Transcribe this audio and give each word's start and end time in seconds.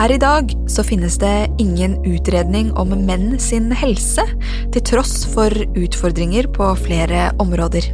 Per 0.00 0.14
i 0.14 0.16
dag 0.16 0.52
så 0.64 0.80
finnes 0.80 1.18
det 1.20 1.50
ingen 1.60 1.98
utredning 2.08 2.70
om 2.80 2.94
menn 3.04 3.34
sin 3.36 3.66
helse, 3.76 4.22
til 4.72 4.84
tross 4.88 5.26
for 5.28 5.52
utfordringer 5.76 6.46
på 6.56 6.68
flere 6.86 7.26
områder. 7.42 7.84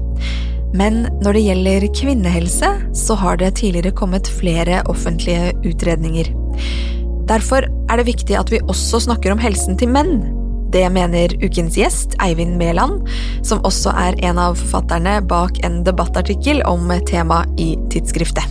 Men 0.71 1.09
når 1.25 1.35
det 1.35 1.43
gjelder 1.49 1.87
kvinnehelse, 1.99 2.69
så 2.95 3.17
har 3.19 3.41
det 3.41 3.57
tidligere 3.59 3.91
kommet 3.99 4.31
flere 4.39 4.85
offentlige 4.87 5.51
utredninger. 5.67 6.31
Derfor 7.27 7.67
er 7.67 7.99
det 7.99 8.07
viktig 8.13 8.39
at 8.39 8.55
vi 8.55 8.63
også 8.71 9.03
snakker 9.09 9.35
om 9.35 9.43
helsen 9.43 9.75
til 9.75 9.91
menn. 9.91 10.23
Det 10.71 10.87
mener 10.95 11.35
ukens 11.43 11.75
gjest, 11.75 12.15
Eivind 12.23 12.55
Mæland, 12.63 13.03
som 13.43 13.67
også 13.67 13.91
er 14.07 14.23
en 14.31 14.39
av 14.39 14.55
forfatterne 14.63 15.19
bak 15.27 15.59
en 15.67 15.83
debattartikkel 15.83 16.63
om 16.71 16.87
temaet 17.11 17.51
i 17.59 17.73
tidsskriftet. 17.91 18.47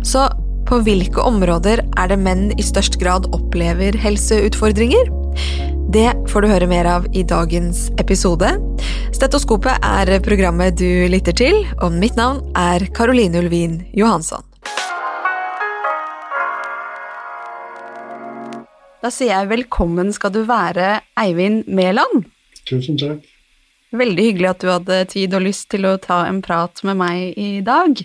Så 0.00 0.30
på 0.66 0.80
hvilke 0.82 1.22
områder 1.22 1.82
er 1.84 2.08
det 2.10 2.18
menn 2.18 2.48
i 2.58 2.64
størst 2.64 2.98
grad 2.98 3.28
opplever 3.36 3.94
helseutfordringer? 4.02 5.10
Det 5.94 6.08
får 6.30 6.42
du 6.42 6.48
høre 6.50 6.66
mer 6.66 6.88
av 6.90 7.06
i 7.14 7.22
dagens 7.22 7.86
episode. 8.02 8.48
Stetoskopet 9.14 9.78
er 9.86 10.10
programmet 10.26 10.74
du 10.80 11.06
lytter 11.12 11.36
til, 11.38 11.62
og 11.78 11.94
mitt 11.94 12.18
navn 12.18 12.42
er 12.58 12.82
Caroline 12.96 13.38
Ulvin 13.44 13.78
Johansson. 13.96 14.42
Da 19.04 19.12
sier 19.14 19.36
jeg 19.36 19.52
velkommen 19.52 20.10
skal 20.16 20.34
du 20.34 20.42
være, 20.48 20.98
Eivind 21.22 21.70
Mæland. 21.70 22.26
Tusen 22.66 22.98
takk. 22.98 23.22
Veldig 23.94 24.28
hyggelig 24.32 24.50
at 24.50 24.64
du 24.64 24.70
hadde 24.72 25.02
tid 25.14 25.34
og 25.38 25.46
lyst 25.46 25.70
til 25.70 25.86
å 25.86 25.94
ta 26.02 26.24
en 26.26 26.42
prat 26.42 26.82
med 26.82 26.98
meg 26.98 27.38
i 27.38 27.60
dag. 27.64 28.02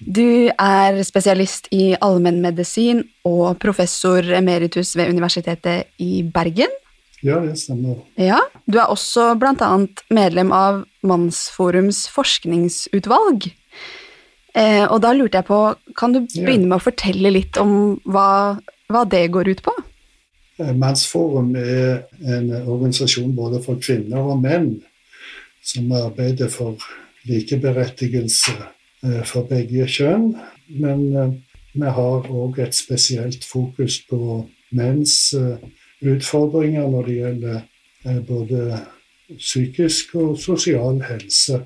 Du 0.00 0.50
er 0.52 0.98
spesialist 1.08 1.70
i 1.72 1.94
allmennmedisin 2.04 3.00
og 3.24 3.56
professor 3.62 4.24
emeritus 4.36 4.92
ved 4.96 5.08
Universitetet 5.14 5.88
i 6.02 6.20
Bergen. 6.22 6.72
Ja, 7.24 7.40
det 7.40 7.56
stemmer. 7.58 8.02
Ja, 8.20 8.40
Du 8.66 8.78
er 8.78 8.90
også 8.92 9.34
annet 9.40 10.02
medlem 10.10 10.52
av 10.52 10.84
Mannsforums 11.02 12.06
forskningsutvalg. 12.12 13.48
Eh, 14.54 14.84
og 14.84 15.00
da 15.00 15.12
lurte 15.12 15.40
jeg 15.40 15.48
på, 15.48 15.60
kan 15.96 16.12
du 16.12 16.20
begynne 16.20 16.68
med 16.68 16.78
å 16.78 16.84
fortelle 16.84 17.32
litt 17.32 17.56
om 17.56 17.98
hva, 18.04 18.58
hva 18.88 19.04
det 19.04 19.26
går 19.32 19.48
ut 19.48 19.62
på? 19.64 19.72
Eh, 20.60 20.72
Mannsforum 20.72 21.54
er 21.56 22.06
en 22.24 22.52
organisasjon 22.52 23.34
både 23.36 23.62
for 23.64 23.80
kvinner 23.80 24.20
og 24.20 24.40
menn 24.44 24.70
som 25.64 25.90
arbeider 25.92 26.48
for 26.52 26.76
likeberettigelse 27.26 28.75
for 29.28 29.46
begge 29.48 29.86
kjønn. 29.90 30.32
Men 30.80 31.06
eh, 31.14 31.32
vi 31.76 31.94
har 31.98 32.28
òg 32.32 32.60
et 32.64 32.76
spesielt 32.76 33.44
fokus 33.44 34.00
på 34.08 34.44
menns 34.76 35.34
utfordringer 36.02 36.88
når 36.90 37.08
det 37.08 37.16
gjelder 37.20 38.22
både 38.26 38.80
psykisk 39.36 40.14
og 40.16 40.36
sosial 40.40 41.02
helse. 41.04 41.60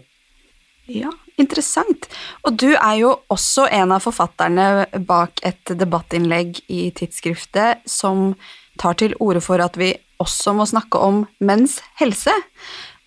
Ja, 0.91 1.11
interessant. 1.39 2.09
Og 2.43 2.59
du 2.59 2.73
er 2.73 2.97
jo 2.99 3.15
også 3.31 3.69
en 3.71 3.95
av 3.95 4.03
forfatterne 4.05 4.87
bak 5.07 5.43
et 5.47 5.75
debattinnlegg 5.79 6.63
i 6.73 6.89
tidsskriftet 6.97 7.85
som 7.89 8.33
tar 8.81 8.99
til 8.99 9.15
orde 9.21 9.43
for 9.45 9.63
at 9.63 9.79
vi 9.79 9.93
også 10.21 10.55
må 10.57 10.67
snakke 10.69 11.01
om 11.01 11.25
menns 11.41 11.79
helse. 12.01 12.35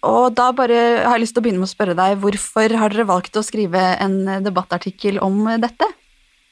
Og 0.04 0.34
da 0.36 0.50
bare 0.56 0.80
har 1.06 1.16
jeg 1.16 1.24
lyst 1.24 1.36
til 1.38 1.44
å 1.44 1.46
begynne 1.46 1.64
med 1.64 1.70
å 1.70 1.74
spørre 1.74 1.98
deg, 1.98 2.18
hvorfor 2.20 2.78
har 2.80 2.92
dere 2.92 3.08
valgt 3.08 3.40
å 3.40 3.46
skrive 3.46 3.82
en 4.04 4.18
debattartikkel 4.44 5.22
om 5.24 5.46
dette? 5.64 5.88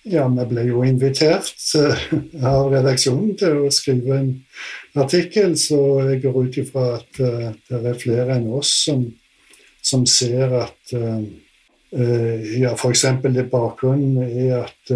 Ja, 0.08 0.24
vi 0.34 0.46
ble 0.50 0.64
jo 0.66 0.82
invitert 0.82 1.52
eh, 1.78 2.06
av 2.42 2.72
redaksjonen 2.74 3.36
til 3.38 3.68
å 3.68 3.74
skrive 3.74 4.16
en 4.18 4.32
artikkel, 4.98 5.54
så 5.62 5.78
jeg 6.08 6.24
går 6.24 6.48
ut 6.48 6.58
ifra 6.58 6.86
at 6.96 7.20
eh, 7.22 7.52
det 7.70 7.82
er 7.92 8.00
flere 8.02 8.40
enn 8.40 8.48
oss 8.58 8.72
som, 8.88 9.04
som 9.86 10.08
ser 10.10 10.56
at 10.58 10.96
uh, 10.98 11.22
ja, 11.92 12.72
F.eks. 12.72 13.04
bakgrunnen 13.52 14.22
er 14.24 14.62
at 14.62 14.92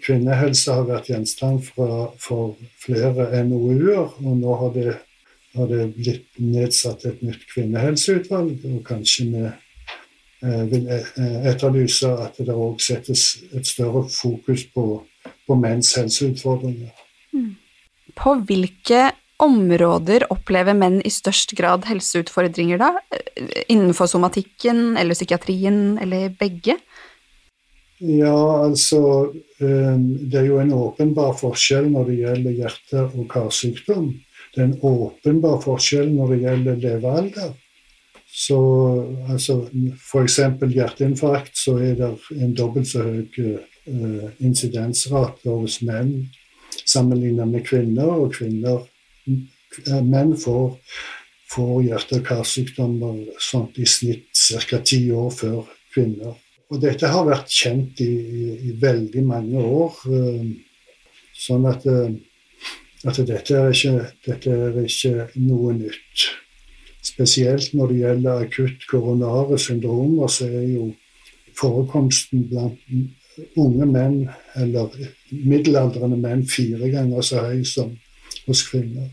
kvinnehelse 0.00 0.72
har 0.72 0.86
vært 0.88 1.10
gjenstand 1.10 1.60
for, 1.66 2.14
for 2.16 2.54
flere 2.80 3.28
NOU-er, 3.44 4.14
og 4.16 4.38
nå 4.40 4.54
har 4.62 4.72
det, 4.72 4.94
har 5.56 5.68
det, 5.70 5.86
blitt 5.96 6.40
nedsatt 6.40 7.04
et 7.08 7.22
nytt 7.24 7.46
kvinnehelseutvalg. 7.52 8.64
Og 8.70 8.82
kanskje 8.86 9.28
vi 9.30 9.46
uh, 9.46 10.62
vil 10.72 10.90
etterlyse 10.92 12.12
at 12.26 12.38
det 12.42 12.54
òg 12.54 12.82
settes 12.82 13.26
et 13.52 13.68
større 13.68 14.06
fokus 14.10 14.66
på, 14.74 14.86
på 15.46 15.58
menns 15.58 15.94
helseutfordringer. 15.98 16.94
Mm. 17.32 17.52
På 18.18 18.36
hvilke 18.46 19.10
områder 19.42 20.26
opplever 20.30 20.76
menn 20.76 21.00
i 21.02 21.10
størst 21.10 21.54
grad 21.58 21.86
helseutfordringer, 21.88 22.78
da? 22.78 22.92
Innenfor 23.68 24.10
somatikken 24.10 24.96
eller 25.00 25.18
psykiatrien 25.18 25.98
eller 26.02 26.30
begge? 26.38 26.78
Ja, 28.02 28.64
altså 28.64 29.30
Det 29.58 30.38
er 30.40 30.46
jo 30.48 30.58
en 30.58 30.72
åpenbar 30.74 31.36
forskjell 31.38 31.86
når 31.92 32.08
det 32.08 32.16
gjelder 32.18 32.56
hjerte- 32.58 33.04
og 33.06 33.28
karsykdom. 33.30 34.08
Det 34.52 34.60
er 34.60 34.68
en 34.68 34.78
åpenbar 34.84 35.60
forskjell 35.64 36.12
når 36.12 36.34
det 36.34 36.40
gjelder 36.42 36.80
levealder. 36.82 37.52
Så 38.32 38.58
altså, 39.28 39.58
F.eks. 39.96 40.38
hjerteinfarkt, 40.72 41.56
så 41.58 41.76
er 41.84 41.96
det 41.98 42.12
en 42.38 42.54
dobbelt 42.56 42.88
så 42.88 43.04
høy 43.04 43.26
eh, 43.44 44.28
insidensrate 44.40 45.52
hos 45.52 45.80
menn 45.84 46.14
sammenlignet 46.88 47.48
med 47.48 47.66
kvinner, 47.66 48.08
og 48.08 48.32
kvinner 48.36 48.86
menn 50.04 50.32
får, 50.40 50.78
får 51.52 51.74
hjerte- 51.86 52.20
og 52.20 52.26
karsykdommer 52.26 53.20
sånt 53.40 53.78
i 53.80 53.86
snitt 53.88 54.32
ca. 54.68 54.80
ti 54.80 55.04
år 55.12 55.30
før 55.36 55.62
kvinner. 55.94 56.36
Og 56.72 56.80
dette 56.80 57.08
har 57.08 57.28
vært 57.28 57.52
kjent 57.52 58.00
i, 58.00 58.08
i, 58.08 58.44
i 58.68 58.74
veldig 58.80 59.24
mange 59.28 59.60
år. 59.60 59.98
Sånn 61.36 61.66
at, 61.68 61.84
at 63.08 63.18
dette, 63.26 63.56
er 63.56 63.72
ikke, 63.74 64.06
dette, 64.26 64.50
er 64.50 64.78
ikke, 64.84 65.26
noe 65.42 65.74
nytt. 65.74 66.28
Spesielt 67.02 67.72
når 67.74 67.90
det 67.90 67.98
gjelder 68.02 68.44
akutt 68.44 68.86
koronare 68.90 69.58
syndromer, 69.58 70.30
så 70.30 70.46
er 70.46 70.68
jo 70.70 70.92
forekomsten 71.58 72.46
blant 72.50 72.78
unge 73.58 73.88
menn, 73.88 74.20
eller 74.60 74.92
middelaldrende 75.32 76.18
menn, 76.20 76.46
fire 76.46 76.90
ganger 76.92 77.26
så 77.26 77.42
høy 77.48 77.64
som 77.66 77.90
hos 78.46 78.62
kvinner. 78.68 79.10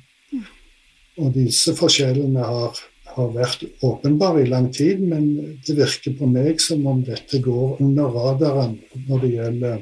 Og 1.20 1.34
disse 1.36 1.74
forskjellene 1.76 2.44
har, 2.46 2.78
har, 3.16 3.32
vært 3.36 3.66
åpenbare 3.86 4.44
i 4.44 4.50
lang 4.52 4.70
tid, 4.76 5.02
men 5.02 5.58
det 5.66 5.76
virker 5.80 6.16
på 6.20 6.30
meg 6.30 6.62
som 6.64 6.86
om 6.88 7.02
dette 7.08 7.42
går 7.44 7.82
under 7.84 8.14
radaren 8.14 8.78
når 9.08 9.26
det 9.26 9.32
gjelder 9.34 9.82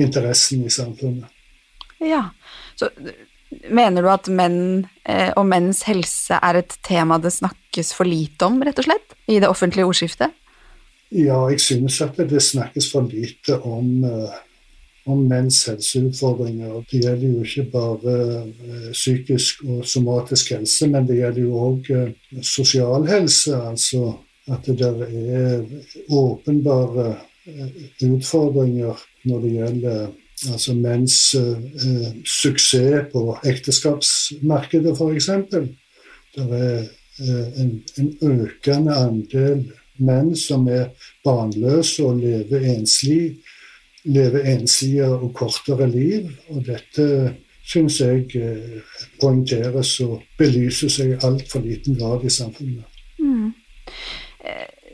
interessen 0.00 0.66
i 0.66 0.72
samfunnet. 0.72 1.30
Ja, 2.04 2.26
så 2.76 2.90
Mener 3.70 4.04
du 4.04 4.08
at 4.12 4.30
menn 4.32 4.86
eh, 5.04 5.30
og 5.36 5.46
menns 5.50 5.84
helse 5.88 6.38
er 6.40 6.60
et 6.60 6.78
tema 6.86 7.18
det 7.22 7.34
snakkes 7.34 7.92
for 7.96 8.08
lite 8.08 8.48
om, 8.48 8.62
rett 8.64 8.80
og 8.80 8.88
slett, 8.88 9.14
i 9.30 9.40
det 9.42 9.50
offentlige 9.50 9.88
ordskiftet? 9.88 10.34
Ja, 11.14 11.44
jeg 11.52 11.60
synes 11.62 12.00
at 12.02 12.16
det 12.18 12.42
snakkes 12.42 12.90
for 12.90 13.06
lite 13.06 13.60
om 13.62 14.04
eh, 14.08 14.34
om 15.04 15.26
menns 15.28 15.66
helseutfordringer. 15.68 16.80
Det 16.88 17.02
gjelder 17.02 17.28
jo 17.28 17.44
ikke 17.44 17.64
bare 17.72 18.14
eh, 18.48 18.90
psykisk 18.92 19.64
og 19.68 19.84
somatisk 19.88 20.54
helse, 20.54 20.88
men 20.88 21.08
det 21.08 21.18
gjelder 21.18 21.44
jo 21.44 21.60
òg 21.60 21.90
eh, 21.92 22.40
sosial 22.40 23.04
helse. 23.10 23.52
Altså 23.56 24.14
at 24.52 24.66
det 24.66 24.78
der 24.80 25.04
er 25.08 25.62
åpenbare 26.12 27.14
utfordringer 28.04 29.00
når 29.28 29.40
det 29.40 29.52
gjelder 29.54 30.02
altså 30.50 30.74
menns 30.74 31.18
eh, 31.38 32.10
suksess 32.26 33.10
på 33.12 33.38
ekteskapsmarkedet, 33.44 34.96
f.eks. 34.98 35.30
Det 36.34 36.44
er 36.44 36.78
eh, 36.82 37.60
en, 37.62 37.74
en 38.02 38.12
økende 38.42 38.96
andel 38.98 39.66
menn 40.02 40.34
som 40.36 40.66
er 40.68 40.90
barnløse 41.24 42.02
og 42.02 42.22
lever 42.24 42.66
enslig 42.74 43.36
lever 44.04 44.44
ensidige 44.52 45.06
og 45.06 45.34
kortere 45.34 45.90
liv. 45.90 46.28
Og 46.48 46.64
dette 46.66 47.06
syns 47.64 48.00
jeg 48.00 48.26
eh, 48.36 48.80
poengteres 49.20 49.96
og 50.04 50.22
belyses 50.38 50.98
i 51.00 51.14
altfor 51.14 51.64
liten 51.64 51.96
grad 51.98 52.24
i 52.24 52.32
samfunnet. 52.32 52.93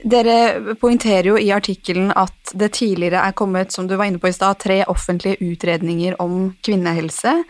Eh, 0.01 0.09
dere 0.09 0.75
poengterer 0.81 1.31
jo 1.33 1.37
i 1.39 1.51
artikkelen 1.55 2.11
at 2.17 2.55
det 2.55 2.73
tidligere 2.79 3.23
er 3.27 3.37
kommet, 3.37 3.73
som 3.73 3.87
du 3.89 3.97
var 3.97 4.11
inne 4.11 4.21
på 4.23 4.31
i 4.31 4.35
stad, 4.37 4.59
tre 4.59 4.83
offentlige 4.89 5.41
utredninger 5.41 6.19
om 6.23 6.53
kvinnehelse. 6.65 7.43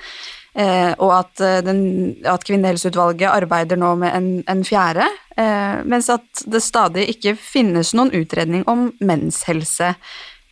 Eh, 0.55 0.93
og 0.99 1.13
at, 1.15 1.43
den, 1.65 1.83
at, 2.27 2.43
Kvinnehelseutvalget 2.45 3.31
arbeider 3.31 3.79
nå 3.79 3.95
med 4.03 4.17
en, 4.17 4.31
en 4.51 4.65
fjerde. 4.67 5.07
Eh, 5.39 5.83
mens 5.87 6.11
at 6.11 6.45
det 6.51 6.63
stadig 6.65 7.07
ikke 7.15 7.37
finnes 7.39 7.95
noen 7.95 8.11
utredning 8.19 8.67
om 8.71 8.91
menns 8.99 9.45
helse. 9.49 9.95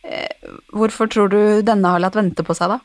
Eh, 0.03 0.53
hvorfor 0.71 1.11
tror 1.11 1.33
du 1.33 1.41
denne 1.65 1.91
har 1.91 2.01
latt 2.01 2.15
vente 2.15 2.45
på 2.47 2.55
seg, 2.55 2.77
da? 2.77 2.79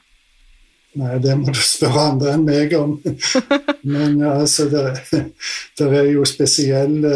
Nei, 0.94 1.16
det 1.18 1.32
må 1.34 1.50
du 1.50 1.58
spørre 1.58 2.02
andre 2.12 2.34
enn 2.36 2.44
meg 2.46 2.74
om. 2.78 2.92
Men 3.94 4.20
altså, 4.28 4.68
det, 4.70 4.82
det, 5.10 5.88
er 5.88 6.06
jo 6.12 6.22
spesielle 6.28 7.14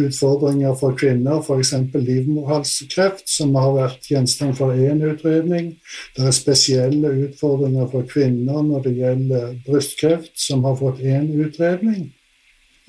utfordringer 0.00 0.72
for 0.80 0.96
kvinner, 0.96 1.42
f.eks. 1.42 1.74
livmorhalskreft, 1.92 3.26
som 3.28 3.52
har 3.60 3.74
vært 3.76 4.08
gjenstand 4.08 4.56
for 4.56 4.72
én 4.72 5.02
utredning. 5.04 5.74
Det 6.16 6.24
er 6.24 6.36
spesielle 6.36 7.12
utfordringer 7.26 7.90
for 7.92 8.08
kvinner 8.08 8.64
når 8.64 8.88
det 8.88 8.94
gjelder 9.02 9.52
brystkreft, 9.68 10.32
som 10.40 10.64
har 10.64 10.80
fått 10.80 11.04
én 11.04 11.28
utredning. 11.36 12.08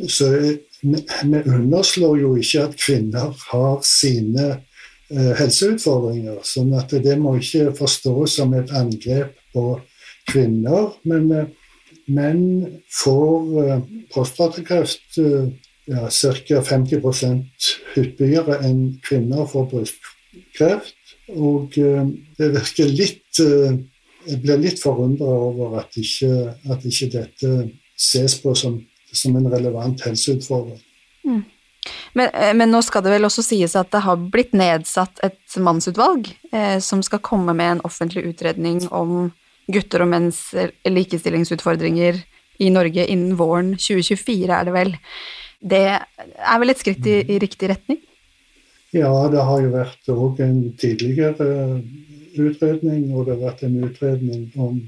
Så 0.07 0.31
vi 0.31 1.43
underslår 1.43 2.19
jo 2.21 2.33
ikke 2.39 2.63
at 2.69 2.79
kvinner 2.79 3.35
har 3.49 3.79
sine 3.83 4.47
eh, 4.55 5.33
helseutfordringer. 5.41 6.39
sånn 6.47 6.71
at 6.79 6.95
det 7.03 7.19
må 7.19 7.35
ikke 7.43 7.73
forstås 7.75 8.39
som 8.39 8.55
et 8.55 8.71
angrep 8.71 9.35
på 9.51 9.73
kvinner. 10.31 10.93
Men 11.09 11.31
eh, 11.35 11.49
menn 12.09 12.45
får 13.01 13.63
eh, 13.63 13.81
prostatakreft 14.13 15.19
eh, 15.21 15.49
ja, 15.89 16.07
ca. 16.09 16.61
50 16.69 17.43
hyppigere 17.95 18.59
enn 18.65 18.83
kvinner 19.05 19.49
får 19.49 19.69
brystkreft. 19.73 20.95
Og 21.29 21.75
det 21.77 22.47
virker 22.55 22.87
litt 22.89 23.37
Jeg 23.39 24.37
blir 24.41 24.57
litt 24.57 24.81
forundra 24.81 25.29
over 25.29 25.75
at 25.79 25.93
ikke, 25.97 26.55
at 26.73 26.85
ikke 26.85 27.07
dette 27.13 27.51
ses 27.93 28.33
på 28.41 28.55
som 28.57 28.79
som 29.11 29.35
en 29.35 29.51
relevant 29.51 30.01
helseutfordring. 30.05 30.79
Mm. 31.25 31.43
Men, 32.13 32.29
men, 32.57 32.71
nå 32.71 32.81
skal 32.85 33.03
det 33.05 33.13
vel 33.13 33.27
også 33.27 33.43
sies 33.45 33.75
at 33.79 33.91
det 33.93 34.03
har 34.03 34.19
blitt 34.33 34.51
nedsatt 34.57 35.21
et 35.25 35.57
mannsutvalg 35.61 36.27
eh, 36.51 36.77
som 36.83 37.01
skal 37.05 37.21
komme 37.23 37.55
med 37.55 37.77
en 37.77 37.83
offentlig 37.87 38.25
utredning 38.29 38.81
om 38.91 39.31
gutter 39.69 40.03
og 40.05 40.11
menns 40.11 40.41
likestillingsutfordringer 40.87 42.19
i 42.59 42.69
Norge 42.73 43.05
innen 43.07 43.37
våren 43.39 43.73
2024, 43.77 44.51
er 44.51 44.67
det 44.67 44.75
vel. 44.75 44.93
Det 45.59 45.83
er 45.95 46.61
vel 46.61 46.73
et 46.73 46.81
skritt 46.81 47.07
i, 47.07 47.19
i 47.29 47.39
riktig 47.41 47.71
retning? 47.71 47.99
Ja, 48.95 49.11
det 49.29 49.41
har 49.45 49.59
jo 49.61 49.73
vært 49.73 50.09
òg 50.09 50.39
en 50.41 50.61
tidligere 50.79 51.49
utredning, 52.39 53.11
og 53.13 53.27
det 53.27 53.35
har 53.35 53.43
vært 53.43 53.67
en 53.67 53.77
utredning 53.85 54.47
om 54.57 54.79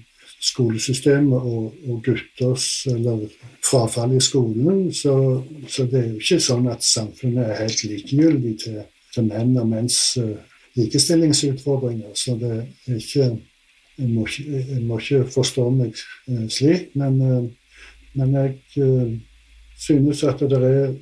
skolesystemet 0.41 1.37
og, 1.37 1.75
og, 1.85 1.99
gutters 2.05 2.87
eller 2.89 3.27
frafall 3.65 4.15
i 4.17 4.21
skolen. 4.23 4.87
Så, 4.93 5.13
så, 5.69 5.85
det 5.85 5.99
er 5.99 6.07
jo 6.09 6.21
ikke 6.21 6.41
sånn 6.41 6.69
at 6.71 6.85
samfunnet 6.85 7.45
er 7.45 7.61
helt 7.61 7.83
likegyldig 7.85 8.55
til, 8.63 8.79
til 9.13 9.29
menn 9.29 9.53
og 9.61 9.69
menns 9.69 9.99
uh, 10.17 10.33
likestillingsutfordringer. 10.79 12.15
Så 12.17 12.39
det 12.41 12.55
er 12.57 12.97
ikke 12.97 13.29
Jeg 14.01 14.09
må 14.09 14.25
ikke, 14.25 14.61
jeg 14.73 14.81
må 14.87 14.97
ikke 14.97 15.25
forstå 15.29 15.67
meg 15.75 15.93
uh, 15.93 16.47
slik, 16.49 16.89
men, 16.97 17.19
uh, 17.21 17.99
men 18.17 18.33
jeg 18.39 19.19
synes 19.81 20.23
at 20.27 20.41
det 20.49 20.57
er 20.57 20.95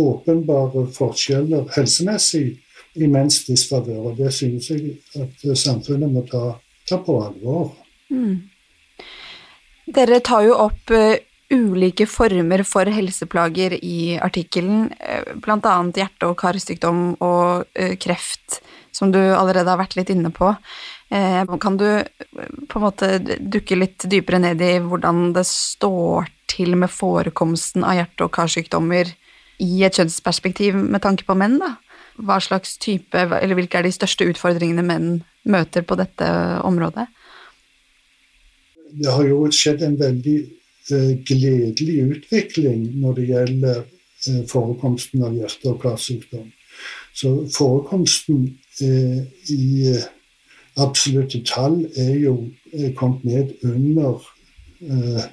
åpenbare 0.00 0.84
forskjeller 0.94 1.70
helsemessig 1.76 2.44
i 2.98 3.08
menns 3.10 3.44
disfavør, 3.46 4.10
og 4.10 4.18
det 4.18 4.32
synes 4.34 4.70
jeg 4.70 4.96
at 5.18 5.44
samfunnet 5.58 6.10
må 6.10 6.24
ta, 6.26 6.56
ta 6.88 6.98
på 7.04 7.16
alvor. 7.22 7.72
Mm. 8.10 8.38
Dere 9.94 10.20
tar 10.26 10.46
jo 10.46 10.56
opp 10.66 10.92
ulike 11.50 12.06
former 12.06 12.62
for 12.66 12.90
helseplager 12.90 13.76
i 13.78 14.16
artikkelen, 14.22 14.88
bl.a. 15.42 15.74
hjerte- 15.96 16.30
og 16.30 16.36
karsykdom 16.38 17.02
og 17.18 17.66
kreft, 18.02 18.60
som 18.94 19.10
du 19.14 19.18
allerede 19.18 19.70
har 19.70 19.80
vært 19.80 19.98
litt 19.98 20.12
inne 20.14 20.30
på. 20.34 20.52
Kan 21.10 21.76
du 21.80 21.86
på 22.70 22.78
en 22.78 22.84
måte 22.84 23.06
dukke 23.18 23.74
litt 23.74 24.04
dypere 24.06 24.38
ned 24.38 24.60
i 24.62 24.76
hvordan 24.78 25.32
det 25.34 25.42
står 25.48 26.28
til 26.50 26.76
med 26.78 26.92
forekomsten 26.92 27.82
av 27.82 27.96
hjerte- 27.98 28.28
og 28.28 28.32
karsykdommer 28.36 29.10
i 29.60 29.82
et 29.86 29.98
kjønnsperspektiv 29.98 30.78
med 30.78 31.02
tanke 31.02 31.26
på 31.26 31.34
menn, 31.34 31.58
da? 31.58 31.74
Hva 32.20 32.38
slags 32.42 32.76
type, 32.78 33.18
eller 33.18 33.58
hvilke 33.58 33.80
er 33.80 33.88
de 33.88 33.94
største 33.94 34.28
utfordringene 34.30 34.86
menn 34.86 35.10
møter 35.50 35.82
på 35.82 35.98
dette 35.98 36.30
området? 36.62 37.08
det 38.92 39.10
har 39.10 39.26
jo 39.28 39.42
skjedd 39.54 39.82
en 39.86 39.96
veldig 40.00 40.36
eh, 40.94 41.12
gledelig 41.26 41.98
utvikling 42.16 42.86
når 43.00 43.18
det 43.18 43.26
gjelder 43.30 43.82
eh, 43.82 44.40
forekomsten 44.50 45.24
av 45.26 45.36
hjerte- 45.36 45.72
og 45.72 45.82
karsykdom. 45.82 46.48
Så 47.14 47.34
forekomsten 47.54 48.46
eh, 48.82 49.20
i 49.52 49.62
eh, 49.92 50.08
absolutte 50.80 51.42
tall 51.46 51.82
er 51.96 52.14
jo 52.20 52.34
er 52.72 52.92
kommet 52.98 53.24
ned 53.24 53.54
under 53.66 54.20
eh, 54.80 55.24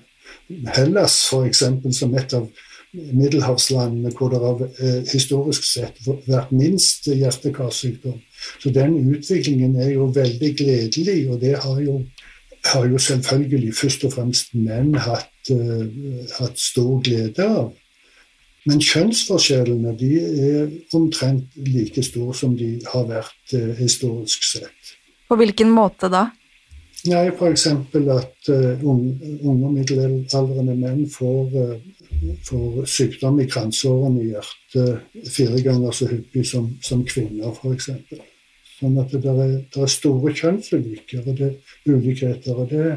Hellas, 0.75 1.19
f.eks., 1.29 1.63
som 1.97 2.15
et 2.15 2.33
av 2.35 2.47
middelhavslandene 2.93 4.13
hvor 4.15 4.31
det 4.31 4.39
har 4.41 4.63
eh, 4.67 5.01
historisk 5.11 5.65
sett 5.67 5.99
vært 6.05 6.53
minst 6.55 7.09
hjerte-karsykdom. 7.11 8.17
Så 8.61 8.71
den 8.73 8.95
utviklingen 9.11 9.75
er 9.79 9.93
jo 9.95 10.09
veldig 10.15 10.53
gledelig, 10.57 11.19
og 11.31 11.41
det 11.43 11.57
har 11.63 11.83
jo 11.83 12.01
har 12.65 12.87
jo 12.87 12.97
selvfølgelig 12.97 13.75
først 13.75 14.03
og 14.07 14.13
fremst 14.13 14.55
menn 14.55 14.95
hatt, 14.95 15.51
eh, 15.51 15.85
hatt 16.39 16.59
stor 16.59 17.01
glede 17.03 17.45
av. 17.45 17.73
Men 18.67 18.81
kjønnsforskjellene 18.83 19.93
de 19.99 20.11
er 20.19 20.71
omtrent 20.97 21.55
like 21.55 22.03
store 22.03 22.35
som 22.35 22.57
de 22.59 22.81
har 22.91 23.07
vært 23.07 23.53
eh, 23.55 23.73
historisk 23.79 24.43
sett. 24.43 24.95
På 25.27 25.37
hvilken 25.39 25.71
måte 25.73 26.09
da? 26.11 26.27
Nei, 27.07 27.27
F.eks. 27.29 27.67
at 27.69 28.49
uh, 28.49 28.85
unge, 28.87 29.69
middelaldrende 29.71 30.73
menn 30.75 31.03
får, 31.11 31.77
får, 32.47 32.79
sykdom 32.89 33.37
i 33.43 33.45
kransårene 33.47 34.23
i 34.23 34.31
hjertet 34.31 35.29
fire 35.31 35.61
ganger 35.63 35.93
så 35.95 36.09
hyppig 36.09 36.43
som, 36.49 36.71
som 36.83 37.05
kvinner, 37.07 37.53
f.eks. 37.53 37.91
Sånn 38.77 38.97
at 39.01 39.13
det 39.13 39.25
er, 39.31 39.53
det 39.73 39.83
er 39.83 39.89
store 39.89 40.33
kjønnsulykker 40.37 41.25
og 41.25 41.39
det, 41.39 41.51
ulikheter, 41.89 42.57
og 42.57 42.69
det, 42.69 42.89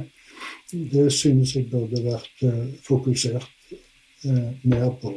det 0.93 1.07
synes 1.15 1.55
jeg 1.57 1.71
burde 1.71 2.03
vært 2.05 2.45
uh, 2.45 2.67
fokusert 2.85 3.47
uh, 4.27 4.51
mer 4.69 4.91
på. 5.01 5.15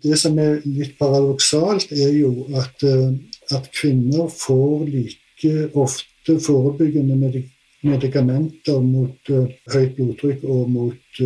Det 0.00 0.16
som 0.16 0.38
er 0.40 0.62
litt 0.64 0.96
paradoksalt, 1.00 1.92
er 1.92 2.14
jo 2.16 2.46
at, 2.56 2.86
uh, 2.86 3.12
at 3.56 3.68
kvinner 3.76 4.30
får 4.32 4.86
like 4.88 5.68
ofte 5.76 6.09
forebyggende 6.26 7.16
medik 7.16 7.48
medikamenter 7.80 8.76
mot 8.84 9.30
høyt 9.72 9.94
blodtrykk 9.96 10.42
og 10.52 10.66
mot 10.68 11.20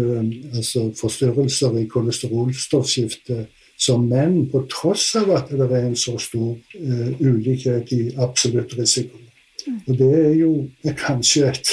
altså 0.55 0.85
forstyrrelser 0.95 1.81
i 1.81 1.89
kolesterolstoffskiftet 1.91 3.49
som 3.77 4.07
menn, 4.09 4.45
på 4.51 4.65
tross 4.71 5.13
av 5.19 5.31
at 5.35 5.53
det 5.53 5.67
er 5.67 5.89
en 5.89 5.99
så 5.99 6.17
stor 6.23 6.55
uh, 6.55 7.09
ulikhet 7.21 7.93
i 7.95 8.03
absolutt 8.23 8.77
risiko. 8.79 9.19
Mm. 9.65 9.81
Og 9.89 9.99
det 9.99 10.11
er 10.21 10.35
jo 10.39 10.53
kanskje 11.07 11.51
et, 11.51 11.73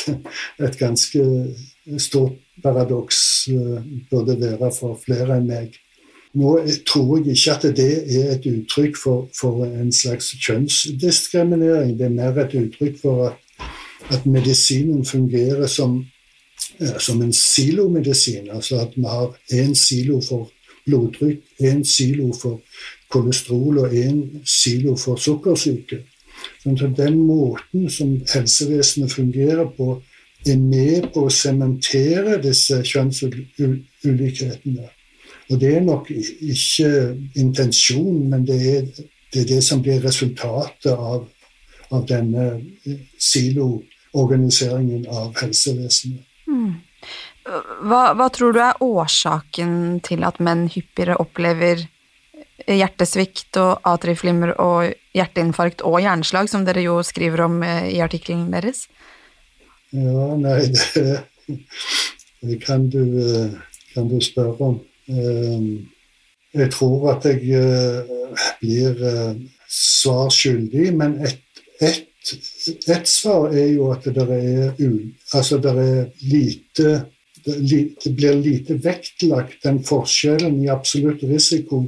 et 0.65 0.79
ganske 0.79 1.25
stort 2.01 2.39
paradoks, 2.63 3.21
uh, 3.53 3.79
burde 4.09 4.37
være 4.41 4.71
for 4.75 4.99
flere 5.01 5.37
enn 5.37 5.49
meg. 5.49 5.77
Nå 6.33 6.59
tror 6.87 7.17
jeg 7.17 7.27
ikke 7.35 7.55
at 7.57 7.63
det 7.75 8.15
er 8.15 8.29
et 8.31 8.45
uttrykk 8.47 8.97
for, 8.97 9.27
for 9.35 9.65
en 9.65 9.91
slags 9.91 10.31
kjønnsdiskriminering. 10.45 11.97
Det 11.99 12.05
er 12.07 12.15
mer 12.15 12.37
et 12.39 12.55
uttrykk 12.55 13.01
for 13.01 13.27
at, 13.27 13.33
at 14.15 14.25
medisinen 14.25 15.05
fungerer 15.05 15.67
som, 15.67 16.05
uh, 16.79 16.99
som 16.99 17.21
en 17.21 17.33
silomedisin. 17.33 18.49
Altså 18.51 18.79
at 18.79 18.87
vi 18.95 19.03
har 19.03 19.35
én 19.51 19.75
silo 19.75 20.21
for 20.23 20.51
blodtrykk, 20.85 21.39
én 21.59 21.83
silo 21.83 22.33
for 22.33 22.61
kolesterol 23.11 23.77
og 23.83 23.93
én 23.93 24.41
silo 24.47 24.95
for 24.95 25.15
sukkersyke. 25.19 25.99
Sånn 26.63 26.79
at 26.79 26.97
den 26.97 27.19
måten 27.27 27.89
som 27.91 28.21
helsevesenet 28.31 29.11
fungerer 29.11 29.67
på, 29.75 30.01
er 30.47 30.57
med 30.57 31.11
på 31.13 31.25
å 31.27 31.33
sementere 31.33 32.41
disse 32.41 32.83
kjønnsulikhetene. 32.87 34.89
Og 35.51 35.59
det 35.59 35.75
er 35.75 35.83
nok 35.83 36.09
ikke 36.11 36.89
intensjonen, 37.39 38.29
men 38.31 38.45
det 38.47 38.59
er 38.71 38.85
det, 39.31 39.41
er 39.41 39.47
det 39.47 39.61
som 39.63 39.81
blir 39.83 40.01
resultatet 40.03 40.91
av, 40.91 41.25
av 41.91 42.05
denne 42.07 42.47
siloorganiseringen 43.19 45.05
av 45.11 45.35
helsevesenet. 45.39 46.23
Mm. 46.47 46.73
Hva, 47.87 48.01
hva, 48.13 48.27
tror 48.29 48.53
du 48.53 48.59
er 48.61 48.83
årsaken 48.83 50.01
til 50.05 50.27
at 50.27 50.39
menn 50.43 50.67
hyppigere 50.71 51.17
opplever 51.21 51.87
hjertesvikt 52.69 53.57
og 53.57 53.87
atrieflimmer 53.89 54.53
og 54.61 54.91
hjerteinfarkt 55.17 55.81
og 55.87 55.97
hjerneslag, 56.03 56.49
som 56.51 56.65
dere 56.67 56.83
jo 56.85 56.99
skriver 57.05 57.47
om 57.47 57.61
eh, 57.65 57.89
i 57.95 57.99
artikkelen 58.03 58.51
deres? 58.53 58.85
Ja, 59.91 60.27
nei, 60.39 60.59
det, 60.69 61.23
det 62.45 62.59
kan, 62.63 62.85
du, 62.93 63.01
eh, 63.17 63.57
kan, 63.95 64.07
du, 64.11 64.19
spørre 64.23 64.69
om. 64.69 64.79
Eh, 65.11 65.65
jeg 66.51 66.71
tror 66.73 67.13
at 67.13 67.25
jeg 67.25 68.03
blir 68.59 68.97
svar 69.71 70.27
skyldig, 70.35 70.89
men 70.99 71.19
et, 71.23 71.39
et 71.79 72.07
Et 72.87 73.07
svar 73.09 73.49
er 73.49 73.71
jo 73.73 73.87
at 73.89 74.03
det 74.05 74.27
er, 74.29 74.75
altså 75.33 75.57
det 75.57 75.71
er 75.71 76.03
lite 76.21 77.05
det 77.45 78.11
blir 78.13 78.35
lite 78.37 78.75
vektlagt, 78.83 79.63
den 79.63 79.79
forskjellen 79.83 80.59
i 80.61 80.69
absolutt 80.69 81.23
risiko 81.23 81.87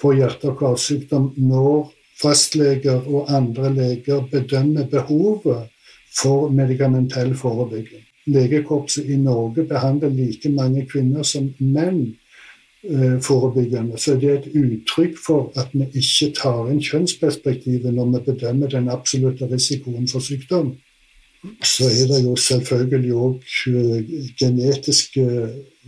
for 0.00 0.16
hjerte- 0.16 0.48
og 0.48 0.58
karsykdom 0.62 1.34
når 1.36 1.90
fastleger 2.16 3.04
og 3.04 3.28
andre 3.28 3.74
leger 3.74 4.24
bedømmer 4.32 4.88
behovet 4.88 5.68
for 6.16 6.48
medikamentell 6.48 7.34
forebygging. 7.36 8.06
Legekorpset 8.26 9.04
i 9.12 9.16
Norge 9.20 9.66
behandler 9.68 10.08
like 10.08 10.48
mange 10.48 10.86
kvinner 10.88 11.22
som 11.22 11.52
menn 11.60 12.06
Eh, 12.06 12.25
forebyggende, 13.24 13.98
så 13.98 14.14
det 14.20 14.28
er 14.30 14.36
et 14.38 14.52
uttrykk 14.54 15.16
for 15.18 15.52
at 15.58 15.72
vi 15.72 15.86
ikke 15.98 16.28
tar 16.36 16.68
inn 16.70 16.82
kjønnsperspektivet 16.84 17.94
når 17.94 18.12
vi 18.12 18.20
bedømmer 18.28 18.70
den 18.70 18.90
absolutte 18.92 19.48
risikoen 19.50 20.06
for 20.10 20.22
sykdom. 20.22 20.74
Så 21.62 21.84
er 21.84 22.06
det 22.10 22.22
jo 22.24 22.34
selvfølgelig 22.36 23.14
òg 23.14 23.56
eh, 23.70 24.12
genetiske 24.38 25.24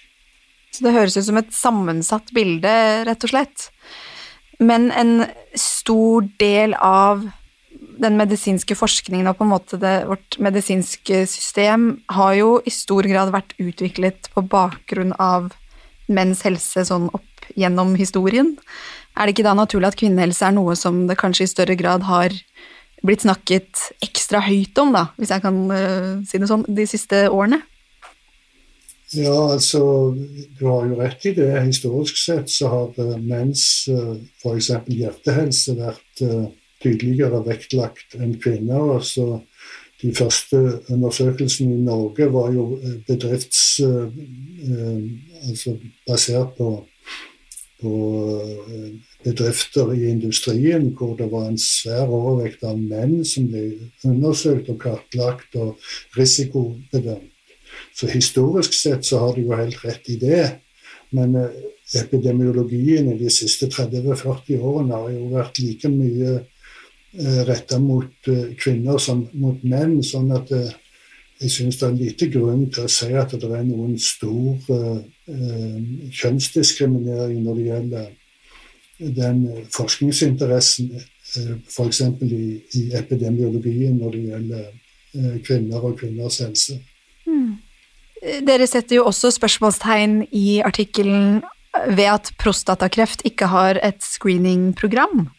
Så 0.71 0.85
det 0.85 0.95
høres 0.95 1.17
ut 1.19 1.27
som 1.27 1.39
et 1.41 1.51
sammensatt 1.55 2.31
bilde, 2.35 2.71
rett 3.07 3.27
og 3.27 3.33
slett. 3.33 3.67
Men 4.61 4.89
en 4.95 5.25
stor 5.57 6.27
del 6.39 6.75
av 6.77 7.25
den 8.01 8.17
medisinske 8.17 8.75
forskningen 8.77 9.29
og 9.29 9.37
på 9.37 9.45
en 9.45 9.51
måte 9.51 9.79
det, 9.81 9.95
vårt 10.09 10.37
medisinske 10.41 11.23
system 11.29 11.91
har 12.13 12.35
jo 12.37 12.51
i 12.65 12.73
stor 12.73 13.05
grad 13.09 13.33
vært 13.33 13.55
utviklet 13.61 14.31
på 14.33 14.45
bakgrunn 14.49 15.13
av 15.21 15.51
menns 16.11 16.43
helse 16.47 16.85
sånn 16.87 17.09
opp 17.13 17.51
gjennom 17.57 17.93
historien. 17.99 18.55
Er 19.17 19.27
det 19.27 19.35
ikke 19.35 19.47
da 19.49 19.55
naturlig 19.57 19.91
at 19.91 19.99
kvinnehelse 19.99 20.45
er 20.47 20.55
noe 20.55 20.77
som 20.79 21.03
det 21.09 21.19
kanskje 21.19 21.45
i 21.47 21.51
større 21.51 21.75
grad 21.79 22.05
har 22.07 22.35
blitt 23.05 23.25
snakket 23.25 23.89
ekstra 24.05 24.43
høyt 24.45 24.77
om, 24.81 24.93
da, 24.93 25.07
hvis 25.17 25.33
jeg 25.33 25.43
kan 25.43 25.57
uh, 25.73 26.21
si 26.27 26.39
det 26.41 26.49
sånn, 26.49 26.65
de 26.69 26.85
siste 26.89 27.25
årene? 27.33 27.61
Ja, 29.13 29.51
altså 29.51 30.15
Du 30.59 30.65
har 30.65 30.85
jo 30.87 30.97
rett 31.01 31.25
i 31.27 31.33
det. 31.35 31.51
Historisk 31.65 32.17
sett 32.17 32.49
så 32.49 32.69
har 32.71 33.17
menns 33.19 33.87
uh, 33.91 34.15
f.eks. 34.39 34.71
hjertehelse 34.87 35.75
vært 35.79 36.23
uh, 36.23 36.45
tydeligere 36.81 37.41
vektlagt 37.45 38.15
enn 38.15 38.37
kvinner. 38.39 38.95
Altså, 38.95 39.41
de 40.01 40.13
første 40.15 40.61
undersøkelsene 40.89 41.75
i 41.75 41.83
Norge 41.85 42.29
var 42.33 42.53
jo 42.55 42.71
bedrifts... 43.07 43.81
altså 45.41 45.75
basert 46.07 46.55
på, 46.57 46.69
på 47.81 47.93
bedrifter 49.23 49.93
i 49.93 50.09
industrien 50.09 50.89
hvor 50.97 51.15
det 51.19 51.27
var 51.31 51.47
en 51.49 51.59
svær 51.61 52.09
overvekt 52.09 52.65
av 52.65 52.79
menn 52.79 53.21
som 53.27 53.49
ble 53.51 53.91
undersøkt 54.07 54.69
og 54.73 54.79
kartlagt 54.81 55.57
og 55.61 55.77
risikobedømt. 56.17 57.30
Så 58.01 58.07
historisk 58.07 58.73
sett 58.73 59.05
så 59.05 59.19
har 59.21 59.35
de 59.35 59.43
jo 59.45 59.53
helt 59.53 59.83
rett 59.85 60.07
i 60.09 60.15
det. 60.17 60.45
Men 61.13 61.35
eh, 61.37 61.49
epidemiologien 62.01 63.11
i 63.11 63.17
de 63.19 63.29
siste 63.29 63.67
30-40 63.69 64.57
årene 64.57 64.97
har 64.97 65.11
jo 65.13 65.27
vært 65.35 65.59
like 65.61 65.91
mye 65.93 66.31
eh, 66.39 67.41
retta 67.45 67.77
mot 67.77 68.31
eh, 68.31 68.55
kvinner 68.57 68.97
som 68.97 69.27
mot 69.37 69.61
menn. 69.61 69.99
sånn 70.01 70.33
at 70.33 70.49
jeg 70.49 71.53
syns 71.53 71.77
det 71.77 71.87
er 71.87 71.99
lite 71.99 72.29
grunn 72.33 72.65
til 72.73 72.87
å 72.87 72.93
si 72.95 73.11
at 73.13 73.37
det 73.37 73.49
er 73.49 73.63
noen 73.69 73.95
stor 74.01 74.57
kjønnsdiskriminering 76.21 77.39
når 77.45 77.55
det 77.57 77.63
gjelder 77.65 78.05
den 79.21 79.39
forskningsinteressen 79.73 80.91
f.eks. 81.65 82.01
I, 82.21 82.43
i 82.77 82.83
epidemiologien 82.99 83.97
når 83.97 84.13
det 84.13 84.21
gjelder 84.27 85.41
kvinner 85.47 85.89
og 85.89 85.97
kvinners 85.97 86.37
helse. 86.45 86.77
Dere 88.21 88.67
setter 88.69 88.99
jo 88.99 89.07
også 89.09 89.31
spørsmålstegn 89.33 90.21
i 90.37 90.61
artikkelen 90.61 91.41
ved 91.89 92.07
at 92.11 92.31
prostatakreft 92.41 93.23
ikke 93.25 93.47
har 93.49 93.79
et 93.81 94.01
screeningprogram. 94.03 95.29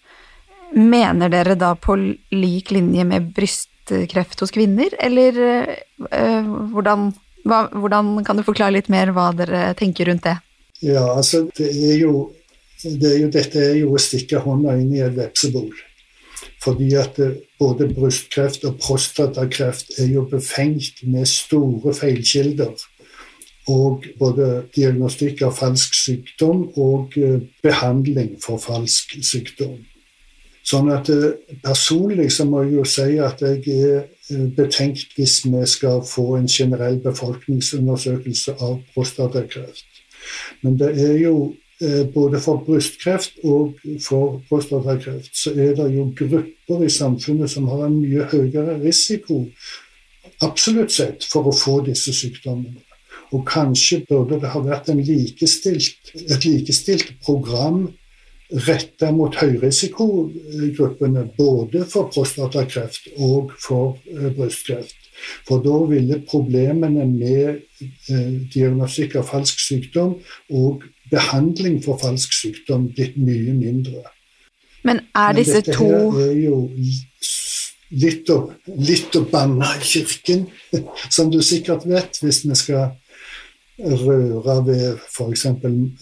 Mener 0.75 1.31
dere 1.31 1.55
da 1.59 1.75
på 1.79 1.95
lik 2.33 2.73
linje 2.73 3.05
med 3.07 3.29
brystkreft 3.37 4.41
hos 4.41 4.55
kvinner, 4.55 4.95
eller 4.99 5.39
øh, 5.45 6.51
hvordan, 6.73 7.13
hva, 7.45 7.67
hvordan, 7.71 8.15
kan 8.25 8.41
du 8.41 8.47
forklare 8.47 8.79
litt 8.79 8.91
mer 8.93 9.13
hva 9.15 9.31
dere 9.37 9.73
tenker 9.79 10.09
rundt 10.09 10.27
det? 10.27 10.39
Ja, 10.83 11.05
altså 11.13 11.45
det 11.55 11.69
er 11.71 12.01
jo, 12.01 12.33
det 12.83 13.13
er 13.13 13.19
jo 13.21 13.31
Dette 13.31 13.63
er 13.63 13.77
jo 13.79 13.93
å 13.95 14.03
stikke 14.03 14.43
hånda 14.43 14.75
inn 14.81 14.91
i 14.97 15.05
et 15.05 15.15
vepsebol. 15.15 15.71
Fordi 16.63 16.95
at 16.95 17.19
eh, 17.19 17.37
både 17.59 17.89
brystkreft 17.95 18.65
og 18.65 18.79
prostatakreft 18.83 19.99
er 19.99 20.13
jo 20.13 20.25
befengt 20.31 21.03
med 21.03 21.27
store 21.27 21.95
feilkilder. 21.95 22.75
Og 23.71 24.05
både 24.19 24.65
diagnostikk 24.77 25.43
av 25.47 25.55
falsk 25.59 25.95
sykdom 25.95 26.69
og 26.77 27.17
eh, 27.19 27.41
behandling 27.63 28.37
for 28.43 28.63
falsk 28.63 29.17
sykdom. 29.27 29.81
Sånn 30.67 30.93
at 30.95 31.11
eh, 31.11 31.33
personlig 31.65 32.31
så 32.35 32.47
må 32.47 32.63
jeg 32.67 32.77
jo 32.79 32.85
si 32.87 33.09
at 33.23 33.43
jeg 33.43 33.79
er 33.79 34.05
betenkt 34.57 35.17
hvis 35.19 35.41
vi 35.45 35.65
skal 35.69 36.05
få 36.07 36.37
en 36.39 36.47
generell 36.49 37.01
befolkningsundersøkelse 37.03 38.55
av 38.63 38.79
prostatakreft. 38.95 39.89
Men 40.63 40.79
det 40.79 40.95
er 40.95 41.19
jo 41.25 41.35
både 42.15 42.39
for 42.43 42.63
brystkreft 42.67 43.41
og 43.43 43.79
for 44.05 44.37
prostatakreft, 44.49 45.33
så 45.35 45.51
er 45.51 45.73
det 45.79 45.89
jo 45.95 46.09
grupper 46.19 46.85
i 46.87 46.91
samfunnet 46.93 47.51
som 47.51 47.67
har 47.73 47.87
en 47.87 47.99
mye 47.99 48.29
høyere 48.31 48.79
risiko 48.85 49.45
absolutt 50.47 50.95
sett 50.95 51.27
for 51.29 51.49
å 51.49 51.57
få 51.57 51.81
disse 51.87 52.15
sykdommene. 52.15 52.83
Og 53.33 53.47
kanskje 53.49 54.03
burde 54.09 54.39
det 54.43 54.51
ha 54.53 54.61
vært 54.61 54.91
likestilt, 54.93 56.13
et 56.21 56.45
likestilt 56.45 57.15
program 57.25 57.87
retta 58.67 59.11
mot 59.13 59.35
høyrisikogruppene, 59.41 61.25
både 61.39 61.87
for 61.89 62.11
prostatakreft 62.13 63.09
og 63.17 63.55
for 63.61 63.97
eh, 64.11 64.29
brystkreft. 64.37 64.99
For 65.47 65.63
da 65.65 65.79
ville 65.89 66.21
problemene 66.29 67.07
med 67.09 67.63
eh, 68.11 68.35
diagnostikk 68.53 69.17
av 69.21 69.31
falsk 69.31 69.61
sykdom 69.63 70.19
og 70.53 70.85
behandling 71.13 71.79
for 71.85 72.01
falsk 72.01 72.33
sykdom 72.35 72.89
blitt 72.97 73.19
mye 73.21 73.55
mindre. 73.57 74.05
Men 74.83 75.05
er 75.15 75.37
disse 75.39 75.61
Men 75.61 75.67
dette 75.67 75.77
to 75.79 75.91
her 76.17 76.31
er 76.31 76.39
jo 76.41 76.57
litt 78.03 78.31
å, 78.33 78.39
litt 78.81 79.17
å 79.17 79.23
banne 79.31 79.69
i 79.77 79.85
kirken, 79.85 80.47
som 81.15 81.31
du 81.31 81.41
sikkert 81.45 81.87
vet, 81.89 82.19
hvis 82.23 82.43
vi 82.49 82.59
skal 82.59 82.91
røre 83.83 84.57
ved 84.67 84.99
f.eks. 85.09 85.47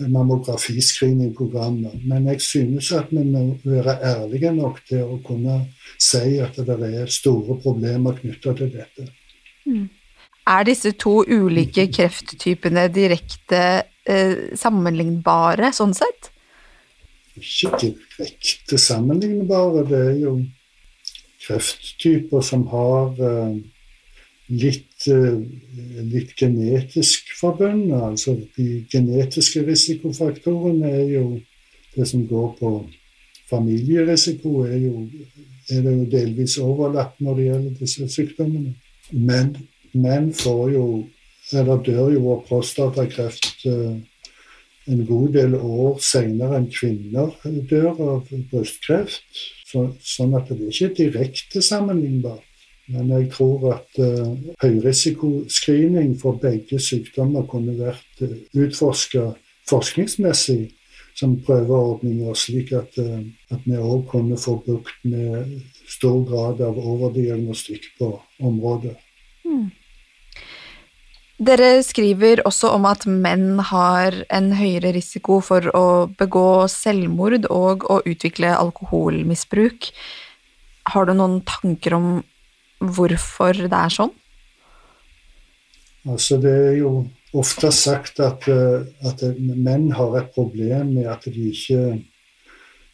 mammografiscreeningprogrammet. 0.08 2.02
Men 2.08 2.26
jeg 2.32 2.40
synes 2.44 2.90
at 2.92 3.12
vi 3.14 3.24
må 3.24 3.44
være 3.64 3.98
ærlige 4.04 4.52
nok 4.54 4.82
til 4.88 5.06
å 5.06 5.20
kunne 5.24 5.62
si 6.00 6.38
at 6.42 6.58
det 6.66 6.76
er 6.90 7.10
store 7.10 7.60
problemer 7.62 8.18
knytta 8.18 8.54
til 8.58 8.72
dette. 8.74 9.08
Mm. 9.66 9.88
Er 10.50 10.66
disse 10.66 10.92
to 10.98 11.20
ulike 11.28 11.86
krefttypene 11.92 12.88
direkte 12.90 13.84
eh, 14.10 14.36
sammenlignbare 14.58 15.72
sånn 15.76 15.94
sett? 15.96 16.30
Ikke 17.38 17.72
direkte 17.80 18.78
sammenlignbare. 18.80 19.84
Det 19.88 20.00
er 20.12 20.16
jo 20.20 20.34
krefttyper 21.46 22.44
som 22.44 22.66
har 22.72 23.20
eh, 23.30 23.58
litt, 24.50 25.06
eh, 25.08 25.38
litt 26.12 26.34
genetisk 26.38 27.32
forbundet. 27.38 28.00
Altså 28.12 28.36
de 28.56 28.84
genetiske 28.92 29.64
risikofaktorene 29.66 30.90
er 30.90 31.06
jo 31.16 31.26
det 31.96 32.06
som 32.06 32.26
går 32.26 32.50
på 32.60 32.74
familierisiko, 33.50 34.62
er 34.66 34.78
jo 34.78 35.06
er 35.70 35.82
det 35.84 35.92
jo 35.94 36.06
delvis 36.10 36.56
overlapp 36.62 37.18
når 37.22 37.36
det 37.36 37.46
gjelder 37.46 37.78
disse 37.78 38.08
sykdommene. 38.10 38.74
Men 39.10 39.54
menn 39.92 40.30
får 40.34 40.72
jo, 40.74 40.84
eller 41.56 41.82
dør 41.84 42.10
jo 42.14 42.26
av 42.34 42.44
prostatakreft 42.48 43.66
uh, 43.66 43.96
en 44.90 45.00
god 45.06 45.32
del 45.36 45.56
år 45.56 45.98
senere 46.02 46.58
enn 46.58 46.68
kvinner 46.72 47.34
dør 47.70 47.90
av 47.94 48.30
brystkreft. 48.50 49.42
Så, 49.70 49.84
sånn 50.02 50.34
at 50.34 50.48
det 50.50 50.56
er 50.58 50.72
ikke 50.72 50.94
direkte 50.98 51.62
sammenlignbart. 51.62 52.46
Men 52.90 53.12
jeg 53.14 53.28
tror 53.36 53.68
at 53.76 54.00
uh, 54.02 54.32
høyrisikoscreening 54.64 56.16
for 56.18 56.40
begge 56.42 56.80
sykdommer 56.82 57.46
kunne 57.50 57.76
vært 57.78 58.24
uh, 58.24 58.26
eh, 58.26 58.40
utforska 58.64 59.28
forskningsmessig 59.70 60.72
som 61.20 61.36
prøveordninger, 61.44 62.34
slik 62.38 62.72
at, 62.74 62.96
at 62.96 63.64
vi 63.66 63.76
òg 63.76 64.06
kunne 64.08 64.38
få 64.40 64.54
bukt 64.64 65.04
med 65.04 65.58
stor 65.90 66.22
grad 66.26 66.62
av 66.64 66.78
overdiagnostikk 66.80 67.90
på 67.98 68.08
området. 68.40 68.94
Mm. 69.44 69.68
Dere 71.40 71.78
skriver 71.80 72.42
også 72.44 72.68
om 72.76 72.84
at 72.84 73.06
menn 73.08 73.62
har 73.70 74.12
en 74.28 74.50
høyere 74.52 74.90
risiko 74.92 75.38
for 75.40 75.70
å 75.72 75.84
begå 76.20 76.66
selvmord 76.68 77.46
og 77.48 77.86
å 77.88 78.02
utvikle 78.04 78.50
alkoholmisbruk. 78.58 79.88
Har 80.92 81.08
du 81.08 81.14
noen 81.16 81.38
tanker 81.48 81.96
om 81.96 82.10
hvorfor 82.80 83.56
det 83.56 83.72
er 83.72 83.94
sånn? 83.94 84.12
Altså, 86.08 86.36
det 86.40 86.52
er 86.52 86.76
jo 86.82 86.92
ofte 87.36 87.70
sagt 87.72 88.20
at, 88.20 88.44
eh, 88.48 88.84
at 89.08 89.24
menn 89.40 89.90
har 89.96 90.16
et 90.20 90.32
problem 90.36 90.92
med 90.98 91.08
at 91.08 91.24
de 91.24 91.50
ikke 91.54 92.02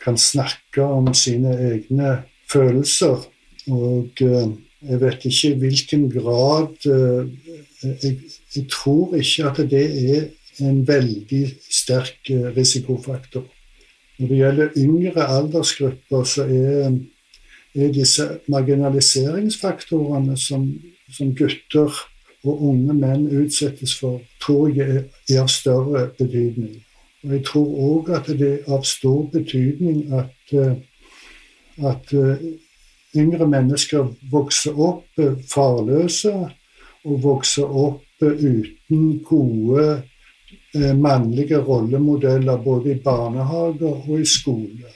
kan 0.03 0.19
snakke 0.19 0.87
om 0.87 1.11
sine 1.15 1.55
egne 1.73 2.21
følelser. 2.51 3.27
Og 3.75 4.23
eh, 4.23 4.55
jeg 4.83 5.01
vet 5.01 5.25
ikke 5.25 5.51
i 5.51 5.59
hvilken 5.59 6.09
grad 6.13 6.87
eh, 6.87 7.29
jeg, 7.83 8.19
jeg, 8.57 8.65
tror 8.71 9.15
ikke 9.17 9.51
at 9.51 9.61
det 9.71 9.85
er 10.17 10.27
en 10.61 10.83
veldig 10.89 11.45
sterk 11.71 12.31
eh, 12.31 12.57
risikofaktor. 12.57 13.45
Når 14.19 14.29
det 14.29 14.37
gjelder 14.37 14.77
yngre 14.77 15.29
aldersgrupper, 15.29 16.25
så 16.25 16.45
er, 16.45 16.99
er 17.75 17.93
disse 17.93 18.29
marginaliseringsfaktorene 18.49 20.37
som, 20.41 20.69
som, 21.13 21.35
gutter 21.37 21.93
og 22.47 22.63
unge 22.71 22.95
menn 22.95 23.27
utsettes 23.33 23.97
for, 23.99 24.21
tror 24.41 24.71
jeg 24.73 25.05
er 25.29 25.41
av 25.43 25.49
større 25.53 26.07
betydning. 26.19 26.83
Og 27.25 27.33
Jeg 27.33 27.45
tror 27.49 27.81
òg 27.91 28.13
at 28.17 28.29
det 28.39 28.53
er 28.53 28.73
av 28.73 28.85
stor 28.85 29.27
betydning 29.33 30.07
at, 30.15 30.37
eh, 30.53 30.77
at 31.85 32.17
yngre 33.19 33.49
mennesker 33.49 34.11
vokser 34.31 34.79
opp 34.81 35.21
farløse 35.51 36.35
og 37.07 37.23
vokser 37.23 37.71
opp 37.87 38.03
uten 38.23 39.19
gode 39.27 39.87
eh, 40.75 40.95
mannlige 40.97 41.61
rollemodeller 41.65 42.63
både 42.65 42.95
i 42.95 43.01
barnehager 43.05 44.07
og 44.09 44.15
i 44.21 44.29
skole. 44.29 44.93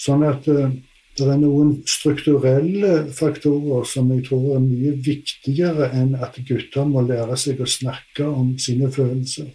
Sånn 0.00 0.24
at 0.26 0.48
eh, 0.48 0.70
det 1.18 1.26
er 1.28 1.40
noen 1.40 1.74
strukturelle 1.90 3.10
faktorer 3.12 3.84
som 3.88 4.08
jeg 4.14 4.24
tror 4.28 4.54
er 4.56 4.62
mye 4.64 4.94
viktigere 5.04 5.90
enn 5.96 6.14
at 6.16 6.38
gutter 6.48 6.86
må 6.88 7.02
lære 7.04 7.36
seg 7.40 7.60
å 7.60 7.68
snakke 7.68 8.24
om 8.24 8.54
sine 8.62 8.88
følelser. 8.94 9.50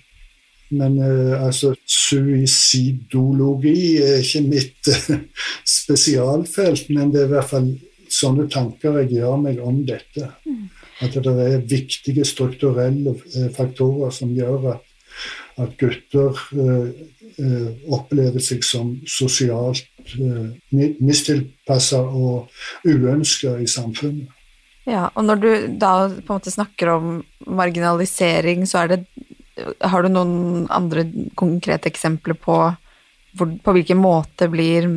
Men 0.74 0.98
uh, 0.98 1.46
altså, 1.46 1.76
suicidologi 1.86 4.02
er 4.02 4.24
ikke 4.24 4.42
mitt 4.48 4.90
uh, 4.90 5.20
spesialfelt, 5.62 6.90
men 6.96 7.12
det 7.14 7.22
er 7.22 7.30
i 7.30 7.34
hvert 7.36 7.52
fall 7.52 7.68
sånne 8.16 8.48
tanker 8.52 9.00
jeg 9.02 9.20
gjør 9.20 9.38
meg 9.44 9.60
om 9.62 9.84
dette. 9.86 10.32
Mm. 10.48 10.66
At 11.06 11.18
det 11.20 11.34
er 11.44 11.68
viktige 11.70 12.26
strukturelle 12.26 13.14
uh, 13.20 13.50
faktorer 13.56 14.14
som 14.16 14.34
gjør 14.34 14.72
at, 14.76 14.88
at 15.64 15.78
gutter 15.80 16.42
opplever 17.92 18.40
seg 18.44 18.64
som 18.64 18.94
sosialt 19.08 19.84
mistilpassa 20.72 22.00
og 22.00 22.48
uønska 22.88 23.58
i 23.60 23.68
samfunnet. 23.68 24.32
Ja, 24.86 25.08
og 25.18 25.26
når 25.26 25.40
du 25.42 25.50
da 25.82 25.94
på 26.08 26.30
en 26.30 26.38
måte 26.38 26.54
snakker 26.54 26.92
om 26.94 27.08
marginalisering, 27.48 28.68
så 28.70 28.84
er 28.84 28.92
det 28.92 29.00
Har 29.56 30.04
du 30.04 30.10
noen 30.12 30.66
andre 30.74 31.06
konkrete 31.40 31.88
eksempler 31.92 32.36
på 32.40 32.58
hvor, 33.36 33.52
på 33.64 33.76
hvilken 33.76 34.00
måte 34.00 34.48
blir 34.52 34.88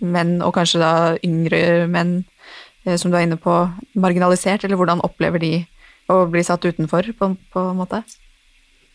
menn, 0.00 0.38
og 0.44 0.54
kanskje 0.56 0.80
da 0.80 0.92
yngre 1.24 1.86
menn, 1.92 2.20
Eh, 2.84 2.96
som 2.96 3.10
du 3.10 3.18
er 3.18 3.26
inne 3.26 3.38
på, 3.40 3.54
marginalisert, 4.00 4.64
eller 4.64 4.80
hvordan 4.80 5.04
opplever 5.04 5.42
de 5.42 5.52
å 6.10 6.24
bli 6.30 6.42
satt 6.46 6.64
utenfor, 6.64 7.12
på, 7.18 7.32
på 7.52 7.64
en 7.72 7.78
måte? 7.80 8.02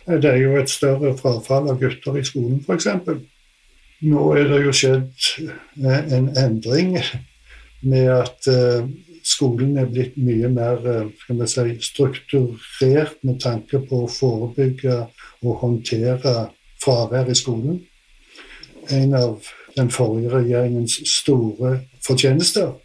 Det 0.05 0.29
er 0.29 0.41
jo 0.41 0.57
et 0.59 0.69
større 0.69 1.15
frafall 1.17 1.69
av 1.71 1.79
gutter 1.81 2.17
i 2.17 2.25
skolen, 2.25 2.61
f.eks. 2.65 2.89
Nå 4.05 4.25
er 4.37 4.49
det 4.51 4.61
jo 4.65 4.73
skjedd 4.75 5.29
eh, 5.45 6.01
en 6.17 6.29
endring 6.37 6.97
med 7.85 8.09
at 8.13 8.49
eh, 8.51 8.85
skolen 9.25 9.75
er 9.81 9.89
blitt 9.89 10.17
mye 10.21 10.49
mer 10.53 10.79
skal 11.21 11.39
vi 11.39 11.47
si, 11.49 11.75
strukturert 11.89 13.17
med 13.25 13.39
tanke 13.41 13.81
på 13.89 14.03
å 14.05 14.11
forebygge 14.11 14.99
og 15.43 15.59
håndtere 15.63 16.35
fravær 16.83 17.31
i 17.31 17.37
skolen. 17.37 17.79
En 18.93 19.17
av 19.17 19.49
den 19.75 19.89
forrige 19.91 20.31
regjeringens 20.37 20.99
store 21.09 21.79
fortjenester 22.05 22.75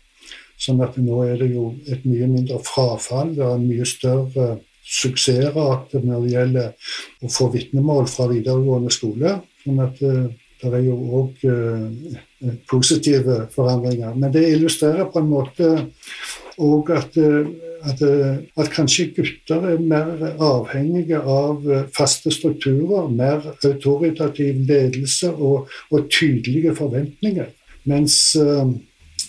Sånn 0.60 0.82
at 0.84 0.98
nå 1.00 1.22
er 1.24 1.38
det 1.40 1.54
jo 1.54 1.70
et 1.88 2.02
mye 2.04 2.26
mindre 2.28 2.58
frafall 2.64 3.32
Det 3.36 3.44
er 3.46 3.54
en 3.56 3.68
mye 3.68 3.86
større 3.88 4.48
suksessrate 4.90 6.02
når 6.04 6.24
det 6.24 6.32
gjelder 6.34 6.94
å 7.24 7.30
få 7.32 7.46
vitnemål 7.54 8.08
fra 8.10 8.26
videregående 8.30 8.90
skole. 8.92 9.36
Sånn 9.62 9.78
at 9.84 10.00
uh, 10.02 10.26
det 10.60 10.72
er 10.74 10.82
jo 10.82 10.96
òg 11.20 11.44
eh, 11.46 12.16
positive 12.70 13.46
forandringer. 13.54 14.14
Men 14.14 14.32
det 14.32 14.46
illustrerer 14.48 15.10
på 15.12 15.22
en 15.22 15.30
måte 15.30 15.70
òg 16.60 16.92
at, 16.96 17.16
uh, 17.20 17.48
at, 17.88 18.02
at, 18.04 18.70
kanskje 18.74 19.10
gutter 19.16 19.66
er 19.72 19.80
mer 19.80 20.10
avhengige 20.36 21.20
av 21.20 21.64
faste 21.96 22.32
strukturer, 22.34 23.08
mer 23.08 23.44
autoritativ 23.64 24.60
ledelse 24.68 25.32
og, 25.32 25.70
og 25.90 26.10
tydelige 26.12 26.74
forventninger. 26.76 27.48
Mens 27.88 28.36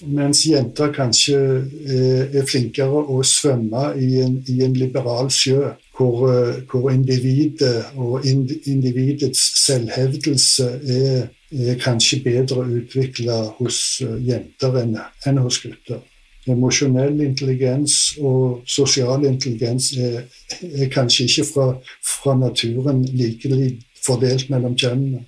mens 0.08 0.46
jenter 0.48 0.92
kanskje 0.94 1.38
er, 1.38 2.32
er 2.34 2.48
flinkere 2.50 3.04
å 3.12 3.22
svømme 3.26 3.92
i 4.02 4.22
en, 4.24 4.40
i 4.50 4.62
en 4.66 4.74
liberal 4.78 5.30
sjø, 5.34 5.74
hvor, 5.98 6.24
eh, 6.32 6.62
hvor, 6.70 6.90
individet 6.94 7.92
og 7.98 8.26
individets 8.26 9.44
selvhevdelse 9.66 10.70
er, 10.82 11.30
er 11.52 11.80
kanskje 11.82 12.22
bedre 12.24 12.64
utvikla 12.80 13.42
hos 13.60 14.02
eh, 14.06 14.18
jenter 14.28 14.78
enn, 14.84 14.98
enn 15.28 15.42
hos 15.44 15.60
gutter. 15.64 16.02
Emosjonell 16.50 17.20
intelligens 17.22 18.16
og 18.18 18.64
sosial 18.66 19.28
intelligens 19.30 19.92
er, 19.94 20.24
er 20.66 20.90
kanskje 20.90 21.28
ikke 21.28 21.46
fra, 21.52 21.68
fra 22.02 22.34
naturen 22.40 23.04
likelig 23.06 23.76
fordelt 24.02 24.50
mellom 24.50 24.74
kjønnene. 24.80 25.26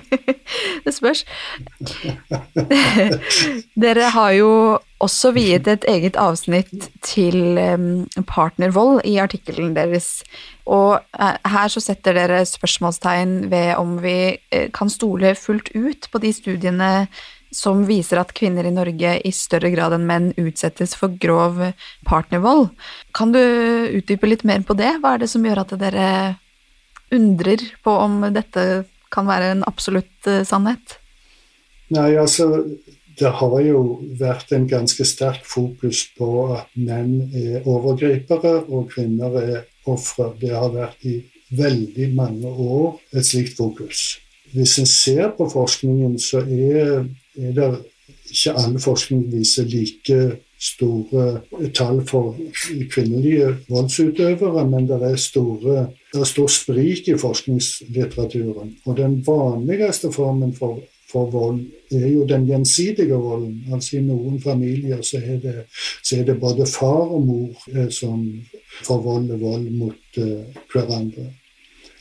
det 0.84 0.94
spørs. 0.94 1.24
Dere 3.84 4.12
har 4.14 4.36
jo 4.36 4.52
også 5.00 5.32
viet 5.32 5.68
et 5.70 5.84
eget 5.88 6.16
avsnitt 6.20 6.90
til 7.06 7.58
partnervold 8.28 9.00
i 9.08 9.16
artikkelen 9.22 9.74
deres. 9.76 10.20
Og 10.70 11.00
eh, 11.18 11.36
her 11.50 11.72
så 11.72 11.82
setter 11.82 12.14
dere 12.16 12.44
spørsmålstegn 12.46 13.50
ved 13.50 13.74
om 13.80 13.96
vi 14.04 14.36
eh, 14.52 14.68
kan 14.74 14.92
stole 14.92 15.34
fullt 15.38 15.72
ut 15.74 16.08
på 16.12 16.22
de 16.22 16.32
studiene 16.36 16.90
som 17.50 17.82
viser 17.88 18.20
at 18.20 18.34
kvinner 18.36 18.66
i 18.66 18.74
Norge 18.74 19.16
i 19.26 19.32
større 19.34 19.72
grad 19.74 19.96
enn 19.96 20.06
menn 20.06 20.28
utsettes 20.38 20.94
for 20.98 21.16
grov 21.22 21.58
partnervold. 22.06 22.68
Kan 23.16 23.34
du 23.34 23.40
utdype 23.40 24.30
litt 24.30 24.46
mer 24.46 24.62
på 24.66 24.76
det? 24.78 24.92
Hva 25.02 25.16
er 25.16 25.24
det 25.24 25.30
som 25.32 25.44
gjør 25.46 25.64
at 25.64 25.74
dere 25.80 26.06
undrer 27.10 27.64
på 27.82 27.96
om 27.98 28.20
dette 28.30 28.84
kan 29.12 29.28
være 29.28 29.52
en 29.54 29.66
absolutt 29.68 30.30
uh, 30.30 30.42
sannhet? 30.46 30.96
Nei, 31.90 32.14
altså 32.20 32.46
det 33.20 33.32
har 33.36 33.56
jo 33.64 33.82
vært 34.20 34.52
en 34.56 34.66
ganske 34.70 35.04
sterk 35.04 35.44
fokus 35.44 36.06
på 36.16 36.28
at 36.54 36.70
menn 36.78 37.28
er 37.36 37.66
overgripere 37.68 38.62
og 38.68 38.88
kvinner 38.94 39.36
er 39.40 39.58
ofre. 39.90 40.30
Det 40.40 40.54
har 40.54 40.72
vært 40.72 41.04
i 41.04 41.18
veldig 41.50 42.08
mange 42.14 42.48
år 42.48 43.00
et 43.12 43.26
slikt 43.26 43.58
fokus. 43.58 44.20
Hvis 44.54 44.78
en 44.80 44.88
ser 44.88 45.34
på 45.36 45.46
forskningen, 45.50 46.16
så 46.18 46.40
er, 46.46 47.04
er 47.38 47.52
det 47.56 47.68
ikke 48.30 48.54
all 48.58 48.78
forskning 48.82 49.26
viser 49.32 49.68
like 49.68 50.20
store 50.60 51.40
tall 51.74 52.02
for 52.06 52.36
kvinnelige 52.92 53.54
voldsutøvere, 53.68 54.66
men 54.68 54.88
det 54.88 55.00
er, 55.02 55.16
store, 55.16 55.86
det 56.12 56.20
er 56.20 56.28
stor 56.28 56.50
sprik 56.52 57.08
i 57.08 57.16
forskningslitteraturen. 57.18 58.74
Og 58.84 58.96
den 58.96 59.20
vanligste 59.26 60.12
formen 60.12 60.52
for, 60.56 60.82
for 61.10 61.30
vold, 61.32 61.62
er 61.90 62.06
jo 62.12 62.26
den 62.28 62.44
gjensidige 62.46 63.16
volden. 63.16 63.64
Altså 63.72 63.96
I 63.98 64.04
noen 64.04 64.36
familier 64.42 65.00
så 65.02 65.22
er 65.24 65.40
det, 65.42 65.56
så 66.04 66.20
er 66.20 66.28
det 66.28 66.40
både 66.40 66.68
far 66.68 67.08
og 67.08 67.26
mor 67.26 67.68
eh, 67.72 67.88
som 67.90 68.22
forvolder 68.84 69.40
vold 69.40 69.66
mot 69.74 70.20
uh, 70.20 70.60
hverandre. 70.72 71.26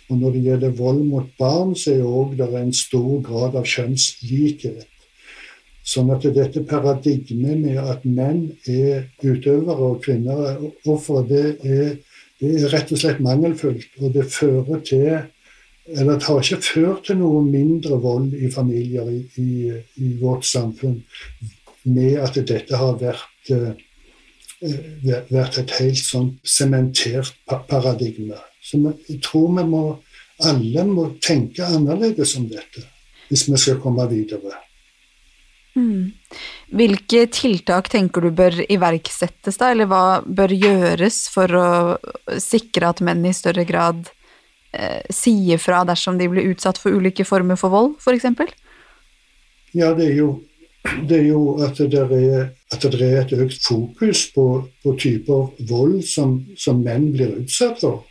Og 0.10 0.18
når 0.18 0.36
det 0.36 0.44
gjelder 0.44 0.78
vold 0.78 1.04
mot 1.06 1.26
barn, 1.40 1.76
så 1.76 1.94
er 1.94 2.00
det 2.02 2.46
òg 2.46 2.56
en 2.60 2.74
stor 2.74 3.20
grad 3.26 3.58
av 3.60 3.68
kjønnslikhet. 3.68 4.88
Sånn 5.90 6.12
at 6.14 6.26
dette 6.36 6.62
paradigmet 6.70 7.58
med 7.64 7.80
at 7.82 8.04
menn 8.06 8.44
er 8.70 9.08
utøvere 9.24 9.90
og 9.90 10.02
kvinner 10.04 10.42
er 10.52 10.64
ofre, 10.92 11.24
det, 11.30 11.44
det, 11.64 12.50
er 12.50 12.70
rett 12.74 12.94
og 12.94 13.02
slett 13.02 13.22
mangelfullt. 13.26 13.96
Og 14.04 14.14
det 14.14 14.28
fører 14.30 14.84
til 14.86 15.20
Eller 15.90 16.20
har 16.22 16.44
ikke 16.44 16.62
ført 16.62 17.08
til 17.08 17.18
noe 17.18 17.40
mindre 17.42 17.96
vold 17.98 18.36
i 18.38 18.52
familier 18.54 19.08
i, 19.10 19.24
i, 19.42 19.72
i 19.98 20.10
vårt 20.20 20.46
samfunn 20.46 21.00
med 21.90 22.20
at 22.22 22.38
dette 22.38 22.78
har 22.78 23.00
vært, 23.02 23.50
uh, 23.50 23.74
vært 25.32 25.58
et 25.58 25.74
helt 25.80 25.98
sånn 25.98 26.30
sementert 26.46 27.34
paradigme. 27.48 28.38
Så 28.62 28.78
jeg 29.08 29.18
tror 29.26 29.50
vi 29.58 29.66
må 29.72 29.84
alle 30.46 30.86
må 30.88 31.10
tenke 31.26 31.66
annerledes 31.66 32.38
om 32.38 32.46
dette 32.54 32.86
hvis 33.30 33.50
vi 33.50 33.58
skal 33.58 33.82
komme 33.82 34.06
videre. 34.14 34.69
Mm. 35.80 36.12
Hvilke 36.76 37.26
tiltak 37.34 37.90
tenker 37.90 38.26
du 38.26 38.32
bør 38.36 38.60
iverksettes, 38.68 39.58
da, 39.58 39.72
eller 39.74 39.90
hva 39.90 40.04
bør 40.26 40.54
gjøres 40.54 41.24
for 41.34 41.56
å 41.58 41.70
sikre 42.42 42.92
at 42.92 43.04
menn 43.06 43.24
i 43.26 43.34
større 43.36 43.66
grad 43.70 44.10
eh, 44.74 45.02
sier 45.14 45.62
fra 45.62 45.82
dersom 45.88 46.20
de 46.20 46.30
blir 46.32 46.52
utsatt 46.52 46.82
for 46.82 46.94
ulike 46.94 47.26
former 47.28 47.60
for 47.60 47.74
vold, 47.74 47.96
f.eks.? 48.02 48.54
Ja, 49.78 49.94
det 49.94 50.10
er, 50.10 50.16
jo, 50.18 50.30
det 51.06 51.22
er 51.22 51.28
jo, 51.30 51.42
at 51.66 51.80
det 51.80 52.04
er, 52.04 52.46
at 52.74 52.86
det 52.94 53.02
er 53.06 53.20
et 53.24 53.34
økt 53.38 53.66
fokus 53.66 54.28
på, 54.34 54.46
på 54.84 54.96
typer 55.00 55.52
vold 55.70 56.02
som, 56.10 56.40
som 56.58 56.82
menn 56.86 57.12
blir 57.14 57.38
utsatt 57.44 57.82
for 57.84 58.09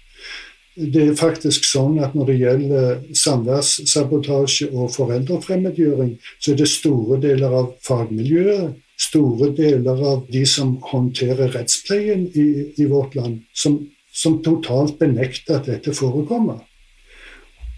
det 0.79 1.03
er 1.03 1.17
faktisk 1.19 1.65
sånn 1.67 1.97
at 2.05 2.15
når 2.15 2.29
det 2.31 2.37
gjelder 2.39 2.99
samværssabotasje 3.19 4.69
og 4.71 4.93
foreldrefremmedgjøring, 4.95 6.13
så 6.39 6.53
er 6.53 6.61
det 6.61 6.69
store 6.71 7.19
deler 7.23 7.57
av 7.61 7.73
fagmiljøet, 7.87 8.77
store 8.99 9.51
deler 9.59 10.03
av 10.13 10.25
de 10.31 10.45
som 10.47 10.77
håndterer 10.91 11.53
rettspleien 11.55 12.29
i, 12.31 12.49
i 12.79 12.87
vårt 12.91 13.19
land, 13.19 13.43
som, 13.55 13.81
som, 14.15 14.39
totalt 14.43 14.99
benekter 15.03 15.59
at 15.59 15.71
dette 15.71 15.95
forekommer. 15.95 16.63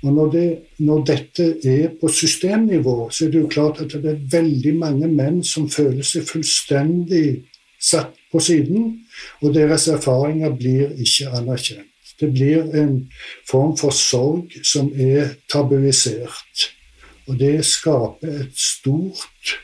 Og 0.00 0.14
når, 0.16 0.30
det, 0.32 0.46
når, 0.80 1.02
dette 1.08 1.48
er 1.68 1.90
på 2.00 2.08
systemnivå, 2.08 3.10
så 3.12 3.26
er 3.26 3.34
det 3.34 3.42
jo 3.42 3.52
klart 3.52 3.82
at 3.84 3.96
det 3.96 4.14
er 4.14 4.24
veldig 4.32 4.74
mange 4.80 5.10
menn 5.12 5.42
som 5.44 5.68
føler 5.72 6.04
seg 6.06 6.24
fullstendig 6.28 7.26
satt 7.80 8.16
på 8.32 8.40
siden, 8.44 8.92
og 9.40 9.54
deres 9.56 9.88
erfaringer 9.92 10.52
blir 10.56 10.92
ikke 11.00 11.32
anerkjent. 11.36 11.89
Det 12.20 12.28
blir 12.33 12.74
en 12.76 13.11
form 13.48 13.76
for 13.80 13.94
sorg 13.96 14.52
som 14.66 14.90
er 14.92 15.35
tabuisert. 15.48 16.70
Og 17.28 17.38
det 17.40 17.64
skaper 17.64 18.42
et 18.42 18.59
stort 18.59 19.56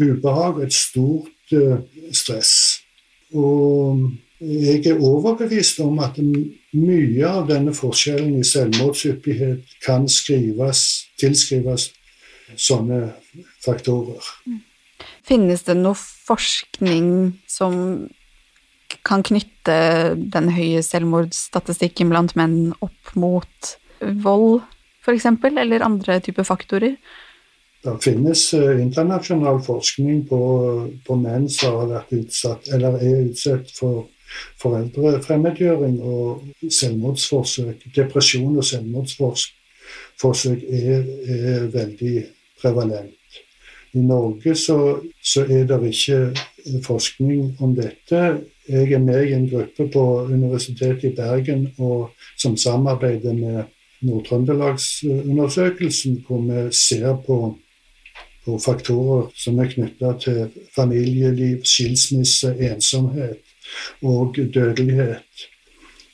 ubehag, 0.00 0.62
et 0.64 0.74
stort 0.74 1.52
uh, 1.52 1.80
stress. 2.12 2.80
Og 3.34 4.10
jeg 4.40 4.86
er 4.86 5.02
overbevist 5.04 5.80
om 5.84 5.98
at 6.00 6.16
mye 6.72 7.28
av 7.28 7.48
denne 7.50 7.74
forskjellen 7.76 8.38
i 8.40 8.46
selvmordshyppighet 8.46 9.76
kan 9.84 10.08
skrives, 10.08 10.86
tilskrives 11.20 11.90
sånne 12.56 13.02
faktorer. 13.64 14.24
Finnes 15.26 15.66
det 15.66 15.76
noe 15.78 15.98
forskning 15.98 17.34
som 17.50 17.74
kan 19.06 19.24
knytte 19.26 19.78
den 20.16 20.50
høye 20.52 20.82
selvmordsstatistikken 20.84 22.12
blant 22.12 22.36
menn 22.38 22.74
opp 22.84 23.14
mot 23.18 23.74
vold, 24.00 24.60
f.eks., 25.04 25.26
eller 25.50 25.84
andre 25.84 26.20
typer 26.24 26.46
faktorer? 26.46 26.96
Det 27.80 27.94
finnes 28.04 28.42
uh, 28.52 28.76
internasjonal 28.76 29.62
forskning 29.64 30.24
på, 30.28 30.40
på, 31.06 31.16
menn 31.16 31.48
som 31.48 31.78
har 31.80 31.92
vært 31.94 32.12
utsatt, 32.18 32.68
eller 32.74 32.98
er 33.00 33.22
utsatt 33.30 33.70
for 33.72 34.10
foreldrefremmedgjøring 34.60 35.96
og 36.04 36.68
selvmordsforsøk. 36.68 37.88
Depresjon 37.96 38.58
og 38.60 38.66
selvmordsforsøk 38.68 40.66
er, 40.68 41.08
er 41.24 41.66
veldig 41.72 42.14
prevalent. 42.60 43.16
I 43.96 44.04
Norge 44.06 44.54
så, 44.54 45.00
så 45.18 45.42
er 45.48 45.64
det 45.66 45.80
ikke 45.88 46.20
forskning 46.84 47.56
om 47.64 47.72
dette. 47.74 48.20
Jeg 48.68 48.92
er 48.92 48.98
med 48.98 49.26
i 49.26 49.32
en 49.32 49.50
gruppe 49.50 49.88
på 49.92 50.22
Universitetet 50.28 51.04
i 51.04 51.14
Bergen 51.16 51.68
som 52.38 52.56
samarbeider 52.56 53.32
med 53.32 53.62
Nord-Trøndelagsundersøkelsen, 54.00 56.24
hvor 56.26 56.40
vi 56.40 56.72
ser 56.72 57.16
på, 57.26 57.58
på 58.44 58.58
faktorer 58.64 59.26
som 59.36 59.58
er 59.58 59.66
knytta 59.72 60.12
til 60.22 60.48
familieliv, 60.76 61.64
skilsmisse, 61.64 62.56
ensomhet 62.70 63.36
og 64.02 64.36
dødelighet. 64.54 65.46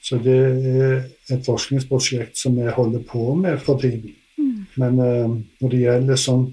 Så 0.02 0.18
det 0.22 0.38
er 0.38 1.02
et 1.35 1.46
forskningsprosjekt 1.46 2.38
som 2.38 2.56
vi 2.56 2.62
holder 2.70 3.00
på 3.09 3.35
med 3.35 3.59
for 3.59 3.80
tiden. 3.80 4.11
Mm. 4.38 4.66
Men 4.76 5.00
uh, 5.00 5.38
når 5.61 5.68
det 5.72 5.80
gjelder 5.80 6.16
sånn, 6.20 6.52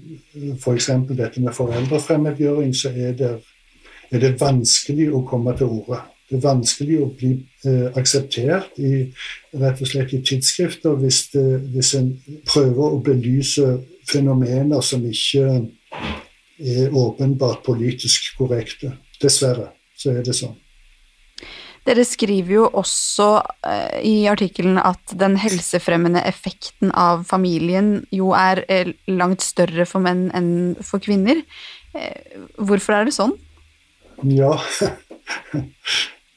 f.eks. 0.58 0.90
dette 1.10 1.40
med 1.40 1.54
foreldrefremmedgjøring, 1.54 2.74
så 2.74 2.88
er 2.90 3.12
det 3.18 3.34
er 4.10 4.22
det 4.22 4.34
vanskelig 4.40 5.10
å 5.14 5.22
komme 5.28 5.54
til 5.58 5.72
orde. 5.78 6.00
Det 6.28 6.38
er 6.38 6.44
vanskelig 6.46 6.98
å 7.04 7.10
bli 7.12 7.32
eh, 7.68 7.88
akseptert 7.98 8.78
i, 8.80 9.04
rett 9.60 9.82
og 9.84 9.90
slett 9.90 10.14
i 10.16 10.22
tidsskrifter 10.24 10.96
hvis, 11.02 11.28
det, 11.34 11.44
hvis 11.74 11.94
en 11.98 12.10
prøver 12.48 12.96
å 12.96 13.02
belyse 13.04 13.68
fenomener 14.08 14.84
som 14.84 15.04
ikke 15.04 15.46
er 16.64 16.96
åpenbart 16.96 17.64
politisk 17.66 18.34
korrekte. 18.38 18.94
Dessverre 19.20 19.70
så 19.98 20.14
er 20.14 20.24
det 20.26 20.36
sånn. 20.36 20.56
Dere 21.84 22.04
skriver 22.08 22.54
jo 22.54 22.66
også 22.80 23.28
eh, 23.68 23.98
i 24.08 24.14
artikkelen 24.32 24.78
at 24.80 25.12
den 25.20 25.36
helsefremmende 25.36 26.22
effekten 26.24 26.92
av 26.96 27.26
familien 27.28 27.98
jo 28.14 28.32
er 28.36 28.62
eh, 28.72 28.94
langt 29.10 29.44
større 29.44 29.84
for 29.88 30.00
menn 30.04 30.30
enn 30.32 30.54
for 30.80 31.04
kvinner. 31.04 31.42
Eh, 31.92 32.40
hvorfor 32.56 32.96
er 32.96 33.10
det 33.10 33.16
sånn? 33.18 33.36
Ja 34.24 34.60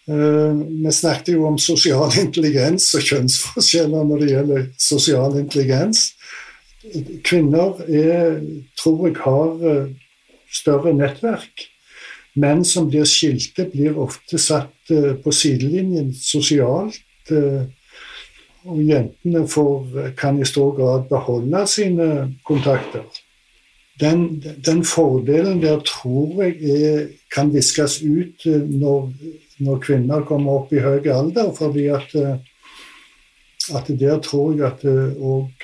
eh, 0.07 0.53
Vi 0.83 0.91
snakket 0.91 1.33
jo 1.35 1.45
om 1.47 1.57
sosial 1.59 2.11
intelligens 2.19 2.89
og 2.97 3.05
kjønnsforskjeller 3.07 4.03
når 4.09 4.23
det 4.23 4.29
gjelder 4.31 4.67
sosial 4.81 5.37
intelligens. 5.39 6.09
Kvinner 7.27 7.79
er, 7.87 8.41
tror 8.79 9.07
jeg 9.07 9.17
har 9.23 9.65
eh, 9.71 9.89
større 10.51 10.93
nettverk. 10.95 11.67
Menn 12.37 12.63
som 12.67 12.89
blir 12.91 13.07
skilte, 13.09 13.65
blir 13.71 13.97
ofte 13.99 14.39
satt 14.41 14.91
eh, 14.93 15.13
på 15.23 15.33
sidelinjen 15.35 16.13
sosialt. 16.15 17.03
Og 18.67 18.77
jentene 18.83 19.41
får, 19.51 20.13
kan 20.19 20.39
i 20.39 20.47
stor 20.47 20.71
grad 20.75 21.09
beholde 21.11 21.63
sine 21.67 22.07
kontakter 22.47 23.03
den, 23.99 24.43
den, 24.65 24.83
fordelen 24.83 25.61
der 25.61 25.79
tror 25.85 26.43
jeg 26.43 26.57
er, 26.69 27.07
kan 27.33 27.53
viskes 27.53 28.01
ut 28.03 28.45
eh, 28.45 28.61
når, 28.61 29.09
når, 29.65 29.79
kvinner 29.81 30.25
kommer 30.27 30.61
opp 30.61 30.73
i 30.73 30.83
høy 30.83 31.07
alder. 31.09 31.51
fordi 31.57 31.87
at, 31.93 32.13
eh, 32.15 32.37
at 33.75 33.89
der 33.99 34.19
tror 34.23 34.53
jeg 34.53 34.65
at 34.67 34.83
det 34.83 35.07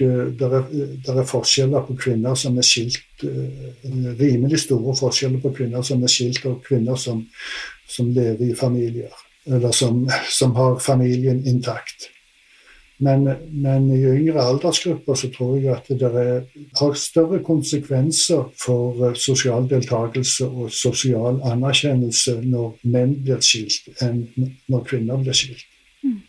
eh, 0.02 0.32
der, 0.40 0.58
der, 1.06 1.20
er 1.20 1.30
forskjeller 1.30 1.86
på 1.88 1.98
kvinner 2.00 2.36
som 2.36 2.58
er 2.58 2.68
skilt 2.68 3.00
Rimelig 3.24 4.60
store 4.66 4.96
forskjeller 4.98 5.40
på 5.40 5.54
kvinner 5.56 5.82
som 5.82 6.02
er 6.04 6.12
skilt, 6.12 6.46
og 6.46 6.64
kvinner 6.66 6.98
som, 7.00 7.22
som 7.88 8.10
lever 8.12 8.50
i 8.50 8.56
familier. 8.56 9.14
Eller 9.48 9.72
som, 9.72 10.02
som 10.28 10.56
har 10.56 10.80
familien 10.84 11.46
intakt. 11.48 12.10
Men, 12.98 13.26
men, 13.50 13.88
i 13.92 14.00
yngre 14.06 14.44
aldersgrupper 14.44 15.18
så 15.18 15.30
tror 15.34 15.56
jeg 15.58 15.74
at 15.74 15.90
det 15.90 16.10
er, 16.10 16.44
har 16.78 17.00
større 17.00 17.40
konsekvenser 17.44 18.46
for 18.60 19.02
eh, 19.08 19.16
sosial 19.18 19.66
deltakelse 19.70 20.46
og 20.46 20.70
sosial 20.72 21.42
anerkjennelse 21.50 22.38
når 22.46 22.78
menn 22.94 23.18
blir 23.26 23.42
skilt, 23.44 23.90
enn 24.04 24.28
når 24.70 24.86
kvinner 24.88 25.20
blir 25.24 25.36
skilt. 25.38 25.66
Mm. 26.06 26.22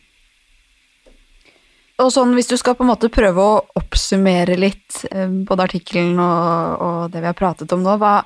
Og 2.03 2.11
sånn, 2.11 2.35
Hvis 2.35 2.50
du 2.50 2.57
skal 2.59 2.74
på 2.74 2.83
en 2.83 2.90
måte 2.90 3.12
prøve 3.12 3.44
å 3.44 3.62
oppsummere 3.79 4.57
litt 4.59 5.05
eh, 5.12 5.29
både 5.29 5.68
artikkelen 5.68 6.18
og, 6.18 6.81
og, 6.81 6.98
det 7.12 7.22
vi 7.22 7.31
har 7.31 7.38
pratet 7.38 7.77
om 7.77 7.85
nå, 7.85 7.98
hva, 8.00 8.16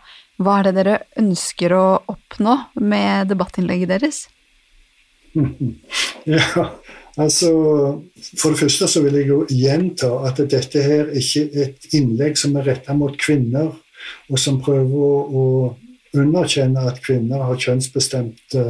hva 0.40 0.60
er 0.60 0.68
det 0.68 0.76
dere 0.78 0.98
ønsker 1.20 1.74
å 1.76 1.86
oppnå 2.14 2.56
med 2.80 3.34
debattinnlegget 3.34 3.96
deres? 3.96 4.26
Ja, 6.28 6.64
Altså, 7.18 7.50
For 8.38 8.50
det 8.50 8.58
første 8.58 8.88
så 8.88 9.02
vil 9.02 9.16
jeg 9.18 9.28
jo 9.28 9.40
gjenta 9.50 10.10
at 10.28 10.38
dette 10.50 10.82
her 10.82 11.10
ikke 11.18 11.48
er 11.50 11.64
et 11.66 11.88
innlegg 11.98 12.38
som 12.38 12.54
er 12.56 12.68
retta 12.70 12.94
mot 12.94 13.16
kvinner, 13.18 13.72
og 14.30 14.38
som 14.38 14.60
prøver 14.62 15.32
å 15.40 15.46
underkjenne 16.14 16.84
at 16.88 17.00
kvinner 17.02 17.42
har 17.42 17.58
kjønnsbestemte 17.58 18.64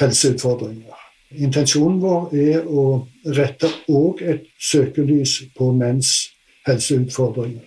helseutfordringer. 0.00 1.02
Intensjonen 1.42 1.98
vår 2.00 2.36
er 2.38 2.68
å 2.70 2.84
rette 3.34 3.70
òg 3.90 4.22
et 4.22 4.46
søkelys 4.62 5.40
på 5.56 5.72
menns 5.74 6.12
helseutfordringer. 6.68 7.66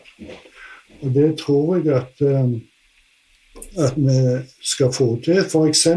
Og 1.03 1.11
det 1.15 1.27
tror 1.41 1.75
jeg 1.77 1.91
at, 1.95 2.23
eh, 2.23 2.55
at 3.83 3.99
vi 3.99 4.19
skal 4.63 4.93
få 4.95 5.09
til. 5.23 5.43
F.eks. 5.43 5.87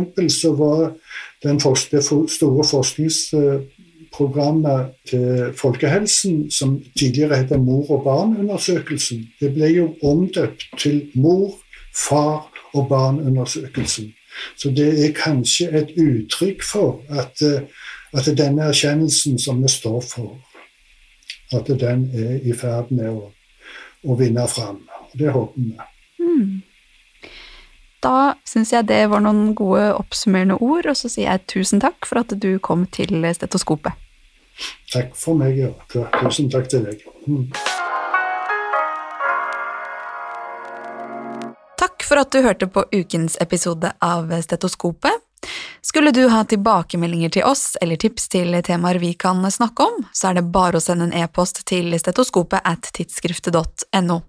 så 0.40 0.52
var 0.58 0.92
den 1.42 1.58
det 1.58 2.04
store 2.04 2.66
forskningsprogrammet 4.12 4.92
til 5.08 5.52
folkehelsen, 5.56 6.50
som 6.50 6.82
tidligere 6.98 7.36
het 7.36 7.60
Mor 7.60 7.90
og 7.90 8.04
barn-undersøkelsen, 8.04 9.28
det 9.40 9.54
ble 9.54 9.66
jo 9.66 9.94
omdøpt 10.02 10.64
til 10.78 11.10
Mor, 11.14 11.58
far 12.08 12.50
og 12.74 12.88
barn-undersøkelsen. 12.88 14.14
Så 14.56 14.70
det 14.70 15.06
er 15.06 15.12
kanskje 15.12 15.68
et 15.78 15.92
uttrykk 15.96 16.62
for 16.62 17.02
at, 17.10 17.42
eh, 17.42 17.62
at 18.12 18.38
denne 18.38 18.62
erkjennelsen 18.62 19.38
som 19.38 19.62
vi 19.62 19.68
står 19.68 20.00
for, 20.00 20.38
at 21.52 21.66
den 21.66 22.10
er 22.14 22.40
i 22.44 22.52
ferd 22.52 22.90
med 22.90 23.10
å, 23.10 23.32
å 24.04 24.16
vinne 24.16 24.48
fram. 24.48 24.80
Det 25.12 25.32
håper 25.32 25.60
vi. 25.60 25.76
Mm. 26.18 26.62
Da 28.02 28.34
syns 28.44 28.72
jeg 28.72 28.88
det 28.88 29.10
var 29.10 29.20
noen 29.20 29.54
gode 29.54 29.92
oppsummerende 29.94 30.56
ord, 30.60 30.86
og 30.86 30.96
så 30.96 31.08
sier 31.08 31.28
jeg 31.28 31.46
tusen 31.46 31.80
takk 31.80 32.06
for 32.06 32.24
at 32.24 32.32
du 32.42 32.58
kom 32.58 32.86
til 32.86 33.20
stetoskopet. 33.34 34.01
Takk 34.92 35.16
for 35.16 35.38
meg, 35.38 35.56
ja. 35.58 35.72
Tusen 36.20 36.50
takk 36.52 36.68
til 36.72 36.86
deg. 36.88 37.04
Mm. 37.26 37.48
Takk 41.82 42.04
for 42.06 42.20
at 42.22 42.32
du 42.34 42.42
hørte 42.44 42.68
på 42.70 42.84
ukens 42.92 43.38
episode 43.40 43.92
av 44.04 44.30
Stetoskopet. 44.44 45.22
Skulle 45.82 46.12
du 46.14 46.28
ha 46.30 46.44
tilbakemeldinger 46.46 47.32
til 47.34 47.46
oss 47.46 47.76
eller 47.82 47.98
tips 47.98 48.28
til 48.30 48.54
temaer 48.62 49.00
vi 49.02 49.12
kan 49.18 49.42
snakke 49.50 49.82
om, 49.82 50.04
så 50.14 50.30
er 50.30 50.38
det 50.38 50.50
bare 50.54 50.78
å 50.78 50.84
sende 50.84 51.08
en 51.08 51.16
e-post 51.24 51.64
til 51.66 51.90
stetoskopet 51.98 52.62
at 52.62 52.86
tidsskriftet.no. 52.94 54.20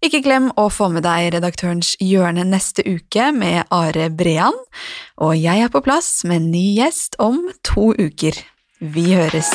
Ikke 0.00 0.22
glem 0.24 0.48
å 0.56 0.68
få 0.72 0.88
med 0.94 1.04
deg 1.04 1.34
Redaktørens 1.34 1.92
hjørne 2.00 2.46
neste 2.48 2.86
uke 2.86 3.28
med 3.36 3.68
Are 3.74 4.08
Brean, 4.08 4.56
og 5.20 5.34
jeg 5.36 5.66
er 5.66 5.74
på 5.74 5.84
plass 5.84 6.22
med 6.24 6.40
en 6.40 6.52
ny 6.54 6.64
gjest 6.78 7.18
om 7.20 7.42
to 7.66 7.90
uker. 7.98 8.38
Vi 8.80 9.14
høres. 9.14 9.48